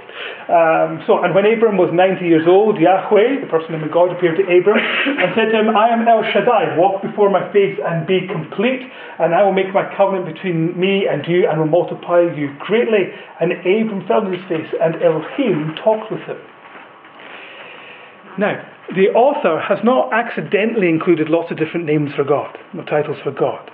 [0.50, 4.42] Um, so, and when Abram was 90 years old, Yahweh, the person of God, appeared
[4.42, 8.10] to Abram and said to him, I am El Shaddai, walk before my face and
[8.10, 8.82] be complete,
[9.22, 13.14] and I will make my covenant between me and you and will multiply you greatly.
[13.38, 16.42] And Abram fell on his face, and Elohim talked with him.
[18.34, 23.18] Now, the author has not accidentally included lots of different names for God, or titles
[23.22, 23.70] for God.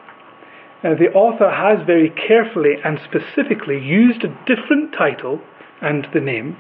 [0.83, 5.41] Now, the author has very carefully and specifically used a different title
[5.81, 6.57] and the name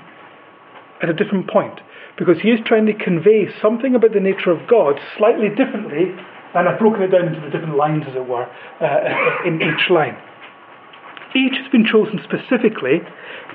[1.03, 1.81] at a different point,
[2.17, 6.15] because he is trying to convey something about the nature of God slightly differently,
[6.55, 8.47] and I've broken it down into the different lines, as it were,
[8.81, 10.17] uh, in each line.
[11.35, 13.03] Each has been chosen specifically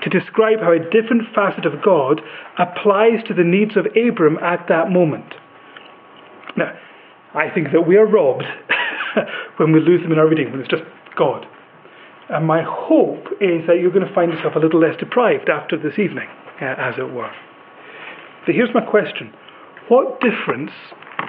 [0.04, 2.22] to describe how a different facet of God
[2.58, 5.34] applies to the needs of Abram at that moment.
[6.58, 6.78] Now,
[7.34, 8.46] I think that we are robbed
[9.58, 10.84] when we lose them in our reading, when it's just
[11.16, 11.46] God.
[12.30, 15.78] And my hope is that you're going to find yourself a little less deprived after
[15.78, 16.28] this evening,
[16.62, 17.32] uh, as it were.
[18.46, 19.34] But here's my question
[19.88, 20.72] What difference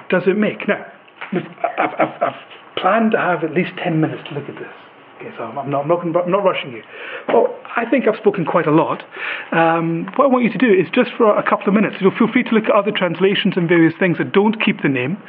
[0.08, 0.66] does it make?
[0.68, 0.84] Now,
[1.32, 4.74] I've, I've, I've planned to have at least 10 minutes to look at this.
[5.20, 6.82] Okay, so I'm not, I'm not, I'm not rushing you.
[7.28, 9.04] Well, I think I've spoken quite a lot.
[9.52, 12.08] Um, what I want you to do is just for a couple of minutes, you
[12.08, 14.88] know, feel free to look at other translations and various things that don't keep the
[14.88, 15.20] name.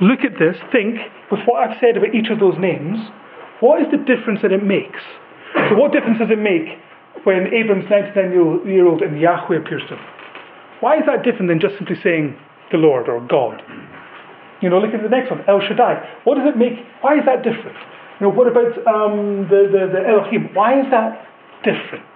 [0.00, 2.96] Look at this, think, with what I've said about each of those names,
[3.60, 5.04] what is the difference that it makes?
[5.68, 6.80] So, what difference does it make
[7.28, 8.32] when Abram's 99
[8.64, 10.04] year old and Yahweh appears to him?
[10.80, 12.36] Why is that different than just simply saying
[12.72, 13.60] the Lord or God?
[14.62, 16.24] You know, look at the next one, El Shaddai.
[16.24, 16.80] What does it make?
[17.04, 17.76] Why is that different?
[18.20, 20.54] You know, what about um, the, the, the Elohim?
[20.54, 21.26] Why is that
[21.62, 22.06] different?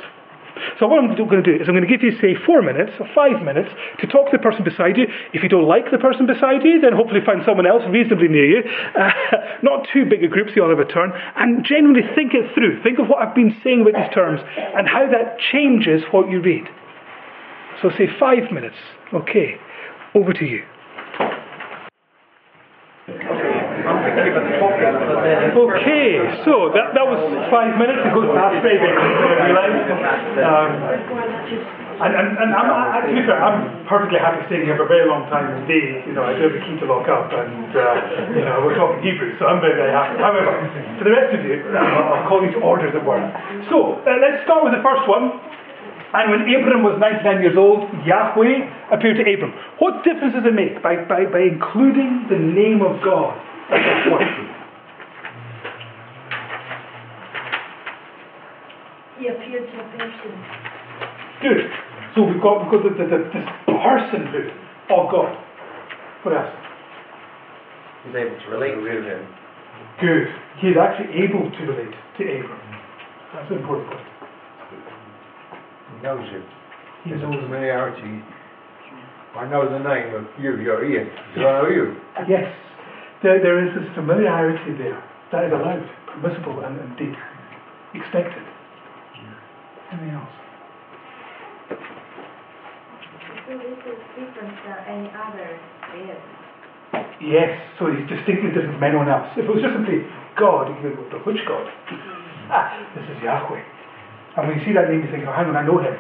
[0.79, 2.93] So what I'm going to do is I'm going to give you, say, four minutes
[3.01, 3.69] or five minutes
[4.01, 5.07] to talk to the person beside you.
[5.33, 8.45] If you don't like the person beside you, then hopefully find someone else reasonably near
[8.45, 8.61] you.
[8.97, 9.11] Uh,
[9.63, 11.13] not too big a group, so you all have a turn.
[11.37, 12.83] And genuinely think it through.
[12.83, 16.41] Think of what I've been saying about these terms and how that changes what you
[16.41, 16.65] read.
[17.83, 18.77] So say five minutes.
[19.13, 19.57] Okay,
[20.15, 20.65] over to you.
[23.09, 24.70] Okay,
[26.45, 27.21] so that, that was
[27.51, 28.01] five minutes.
[28.03, 28.63] It goes past
[32.01, 34.91] and, and, and I'm, I, to be fair, I'm perfectly happy staying here for a
[34.91, 36.09] very long time indeed.
[36.09, 38.73] You know, I do have a key to lock up, and uh, you know, we're
[38.73, 40.17] talking Hebrew, so I'm very, very happy.
[40.17, 40.65] However,
[40.97, 43.21] for the rest of you, I'll call you to order, as it were.
[43.69, 45.29] So, uh, let's start with the first one.
[46.11, 49.53] And when Abram was 99 years old, Yahweh appeared to Abram.
[49.79, 53.37] What difference does it make by, by, by including the name of God?
[59.21, 60.33] He appeared to a person.
[61.45, 61.61] Good.
[62.17, 64.49] So we've got, we've got the, the, the, this personhood
[64.89, 65.37] of oh God.
[66.25, 66.57] What else?
[68.05, 69.23] He's able to relate to him.
[70.01, 70.25] Good.
[70.65, 72.61] He's actually able to relate to Abram.
[73.33, 74.09] That's an important point.
[75.95, 76.45] He knows him.
[77.05, 77.45] He There's a knows.
[77.45, 78.25] familiarity.
[79.37, 81.07] I know the name of you, you're Ian.
[81.37, 81.95] Do I know you?
[82.27, 82.51] Yes.
[83.23, 84.99] There, there is this familiarity there.
[85.31, 87.15] That is allowed, permissible, and indeed
[87.95, 88.43] expected.
[89.91, 90.35] Anything else?
[93.47, 95.59] So this is different than any other
[95.99, 96.23] is.
[97.21, 99.29] Yes, so he's distinctly different from anyone else.
[99.37, 100.07] If it was just simply
[100.39, 101.67] God, you could go, but which God?
[102.51, 103.63] Ah, this is Yahweh.
[104.37, 105.95] And when you see that name, you think, oh, hang on, I know him.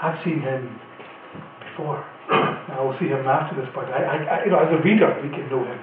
[0.00, 0.80] I've seen him
[1.60, 2.02] before.
[2.72, 5.10] I will see him after this but I, I, I, you know, as a reader,
[5.22, 5.78] we can know him.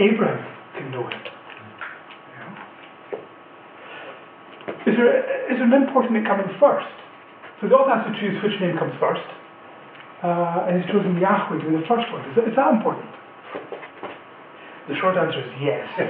[0.00, 0.42] Abraham
[0.76, 1.20] can know him.
[1.20, 2.52] You know?
[4.64, 6.88] Is there, is there an important name coming first?
[7.60, 9.24] So the author has to choose which name comes first.
[10.24, 12.24] Uh, and he's chosen Yahweh to be the first one.
[12.32, 13.12] Is that, is that important?
[14.88, 15.84] The short answer is yes.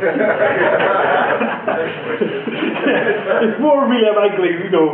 [3.46, 4.90] it's more really likely, you know,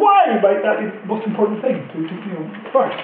[0.00, 2.96] why might that be the most important thing to, to you know, first?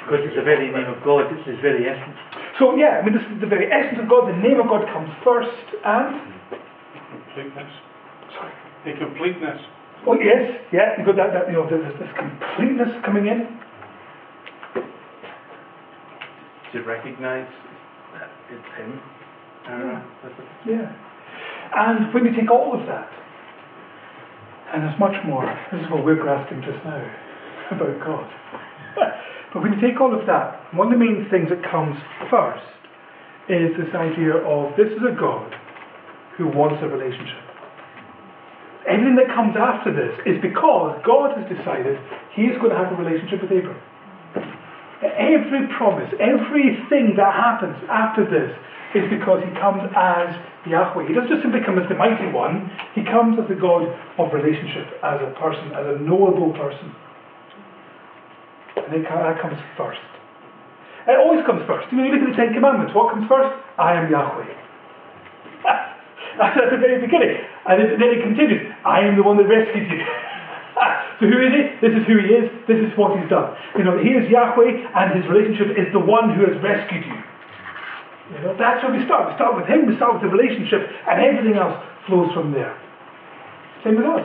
[0.00, 2.16] Because it's the very name of God, it's his very essence.
[2.58, 4.28] So yeah, I mean, this is the very essence of God.
[4.28, 5.52] The name of God comes first,
[5.84, 6.20] and
[7.34, 7.89] Completeness.
[8.36, 8.52] Sorry.
[8.84, 9.60] The completeness.
[10.06, 11.32] Oh yes, yeah, you got that.
[11.34, 13.60] that you know, there's this completeness coming in.
[16.72, 17.50] To recognize
[18.14, 19.00] that it's him.
[19.66, 20.70] Uh, that's it.
[20.70, 20.86] Yeah.
[21.74, 23.10] And when you take all of that,
[24.72, 27.02] and there's much more, this is what we're grasping just now
[27.70, 28.30] about God.
[29.52, 31.96] but when you take all of that, one of the main things that comes
[32.30, 32.64] first
[33.50, 35.52] is this idea of this is a God
[36.38, 37.49] who wants a relationship.
[38.88, 42.00] Everything that comes after this is because God has decided
[42.32, 43.76] he is going to have a relationship with Abram.
[45.04, 48.52] Every promise, everything that happens after this
[48.94, 50.32] is because he comes as
[50.66, 51.08] Yahweh.
[51.08, 53.88] He doesn't just simply come as the mighty one, he comes as the God
[54.18, 56.92] of relationship, as a person, as a knowable person.
[58.76, 60.00] And that comes first.
[61.08, 61.88] It always comes first.
[61.92, 62.94] You look at the Ten Commandments.
[62.94, 63.50] What comes first?
[63.78, 64.69] I am Yahweh.
[66.40, 67.36] That's at the very beginning.
[67.68, 68.72] And then it continues.
[68.80, 70.00] I am the one that rescued you.
[71.20, 71.62] so who is he?
[71.84, 72.48] This is who he is.
[72.64, 73.52] This is what he's done.
[73.76, 77.20] You know, he is Yahweh, and his relationship is the one who has rescued you.
[78.32, 79.28] You know, that's where we start.
[79.28, 79.84] We start with him.
[79.84, 81.76] We start with the relationship, and everything else
[82.08, 82.72] flows from there.
[83.84, 84.24] Same with us.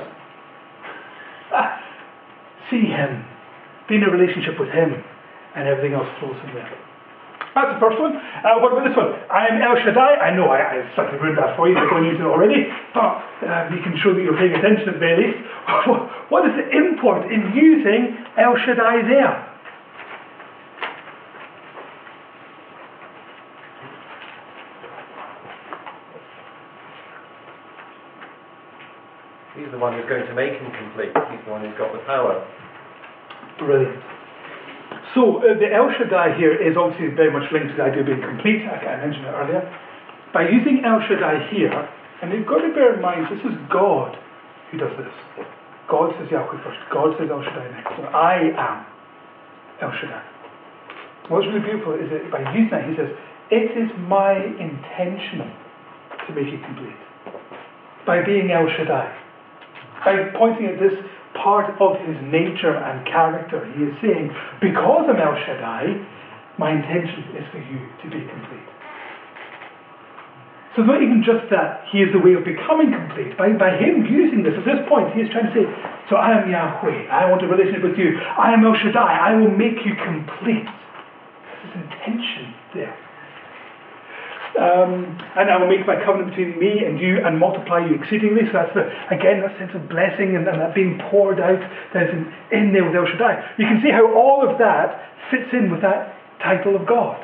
[2.72, 3.28] See him.
[3.92, 5.04] Be in a relationship with him,
[5.56, 6.72] and everything else flows from there.
[7.56, 8.12] That's the first one.
[8.20, 9.16] Uh, what about this one?
[9.32, 10.20] I am El Shaddai.
[10.20, 13.24] I know I, I slightly ruined that for you by going into it already, but
[13.48, 15.40] uh, you can show that you're paying attention at the very least.
[16.28, 19.56] what is the import in using El Shaddai there?
[29.56, 31.16] He's the one who's going to make him complete.
[31.32, 32.44] He's the one who's got the power.
[33.58, 34.04] Brilliant.
[35.14, 38.08] So uh, the El Shaddai here is obviously very much linked to the idea of
[38.08, 38.66] being complete.
[38.66, 39.64] I, I mentioned earlier.
[40.34, 41.90] By using El Shaddai here,
[42.22, 44.18] and you've got to bear in mind this is God
[44.72, 45.14] who does this.
[45.88, 46.80] God says Yahweh first.
[46.92, 47.96] God says El Shaddai next.
[47.96, 48.86] So I am
[49.82, 50.24] El Shaddai.
[51.30, 53.10] What's really beautiful is that by using that, he says,
[53.50, 55.54] It is my intention
[56.28, 56.98] to make you complete.
[58.06, 59.10] By being El Shaddai.
[60.04, 60.94] By pointing at this
[61.36, 63.64] part of his nature and character.
[63.66, 64.30] He is saying,
[64.62, 65.96] because I'm El Shaddai,
[66.58, 68.66] my intention is for you to be complete.
[70.76, 73.38] So it's not even just that he is the way of becoming complete.
[73.38, 75.64] By, by him using this, at this point, he is trying to say,
[76.10, 78.12] so I am Yahweh, I want a relationship with you.
[78.38, 80.68] I am El Shaddai, I will make you complete.
[80.68, 82.94] There's his intention there.
[84.56, 88.48] Um, and I will make my covenant between me and you and multiply you exceedingly.
[88.48, 91.60] So that's the, again that sense of blessing and, and that being poured out
[91.92, 93.56] that's in, in there with El Shaddai.
[93.60, 97.20] You can see how all of that fits in with that title of God.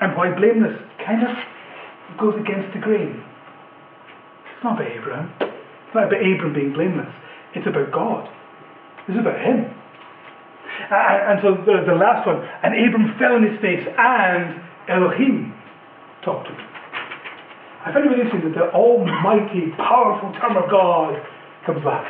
[0.00, 1.36] And why blameless kind of
[2.18, 3.20] goes against the grain.
[4.48, 5.28] It's not about Abraham.
[5.40, 7.12] It's not about Abraham being blameless.
[7.54, 8.28] It's about God.
[9.08, 9.83] It's about him.
[10.90, 15.54] And, and so the, the last one, and Abram fell on his face, and Elohim
[16.22, 16.66] talked to him.
[17.84, 21.20] I find it really interesting that the almighty, powerful term of God
[21.66, 22.08] comes last.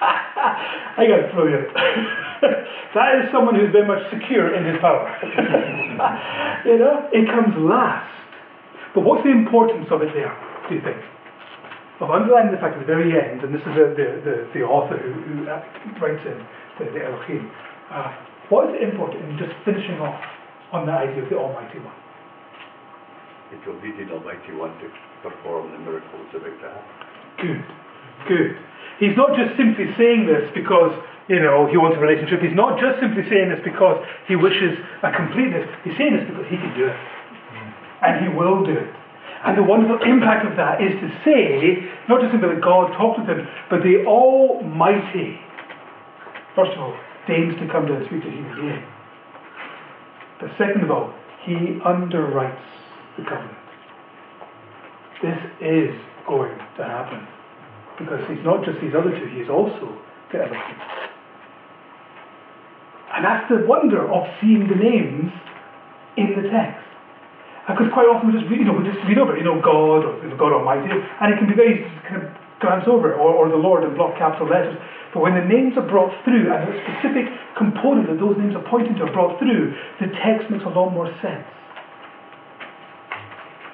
[0.00, 1.66] I got you
[2.94, 5.10] That is someone who's very much secure in his power.
[6.64, 8.08] you know, it comes last.
[8.94, 10.34] But what's the importance of it there,
[10.68, 10.98] do you think?
[12.00, 13.92] Of underlining the fact at the very end, and this is the,
[14.24, 15.44] the, the author who, who
[16.00, 16.40] writes in,
[16.80, 17.52] the, the Elohim.
[17.92, 18.08] Uh,
[18.48, 20.16] what is important in just finishing off
[20.72, 21.94] on the idea of the Almighty One?
[23.52, 24.88] It will lead the Almighty One to
[25.20, 26.72] perform the miracles to happen.
[27.36, 27.64] Good,
[28.28, 28.56] good.
[28.96, 30.96] He's not just simply saying this because
[31.28, 32.40] you know he wants a relationship.
[32.40, 35.68] He's not just simply saying this because he wishes a completeness.
[35.84, 36.96] He's saying this because he can do it,
[38.00, 38.88] and he will do it.
[39.44, 43.20] And the wonderful impact of that is to say, not just simply that God talked
[43.20, 45.40] with him, but the Almighty
[46.54, 46.96] First of all,
[47.28, 48.84] deigns to come to and speak to human being.
[50.40, 51.14] But second of all,
[51.44, 52.60] he underwrites
[53.16, 53.56] the covenant.
[55.22, 55.94] This is
[56.26, 57.26] going to happen.
[57.98, 59.96] Because he's not just these other two, he's also
[60.32, 60.76] the Elohim.
[63.14, 65.30] And that's the wonder of seeing the names
[66.16, 66.89] in the text.
[67.72, 70.36] Because quite often we just you know, we just read over you know, God or
[70.36, 72.30] God Almighty, and it can be very kind of
[72.60, 74.76] glance over or, or the Lord in block capital letters.
[75.12, 77.26] But when the names are brought through and the specific
[77.56, 80.90] component that those names are pointing to are brought through, the text makes a lot
[80.90, 81.46] more sense.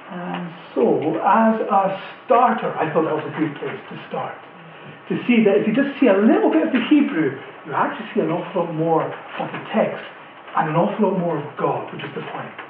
[0.08, 4.34] And so, as a starter, I thought that was a good place to start.
[5.08, 8.08] To see that if you just see a little bit of the Hebrew, you actually
[8.14, 10.04] see an awful lot more of the text
[10.56, 12.65] and an awful lot more of God, which is the point.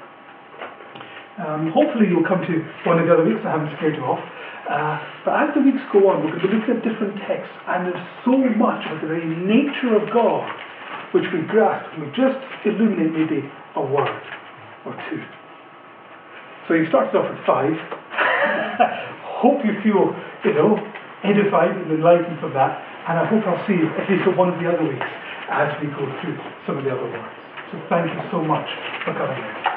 [1.37, 2.55] Um, hopefully, you'll come to
[2.89, 3.41] one of the other weeks.
[3.45, 4.21] I haven't scared you off.
[4.67, 7.53] Uh, but as the weeks go on, we're going to be looking at different texts,
[7.71, 10.43] and there's so much of the very nature of God
[11.11, 12.35] which we grasp and we just
[12.65, 14.21] illuminate maybe a word
[14.85, 15.23] or two.
[16.67, 17.71] So you started off with five.
[19.39, 20.11] Hope you feel,
[20.43, 20.75] you know,
[21.23, 22.83] edified and enlightened from that.
[23.07, 25.05] and I hope I'll see you at least at one of the other weeks
[25.49, 27.33] as we go through some of the other words.
[27.71, 28.67] So thank you so much
[29.05, 29.76] for coming in.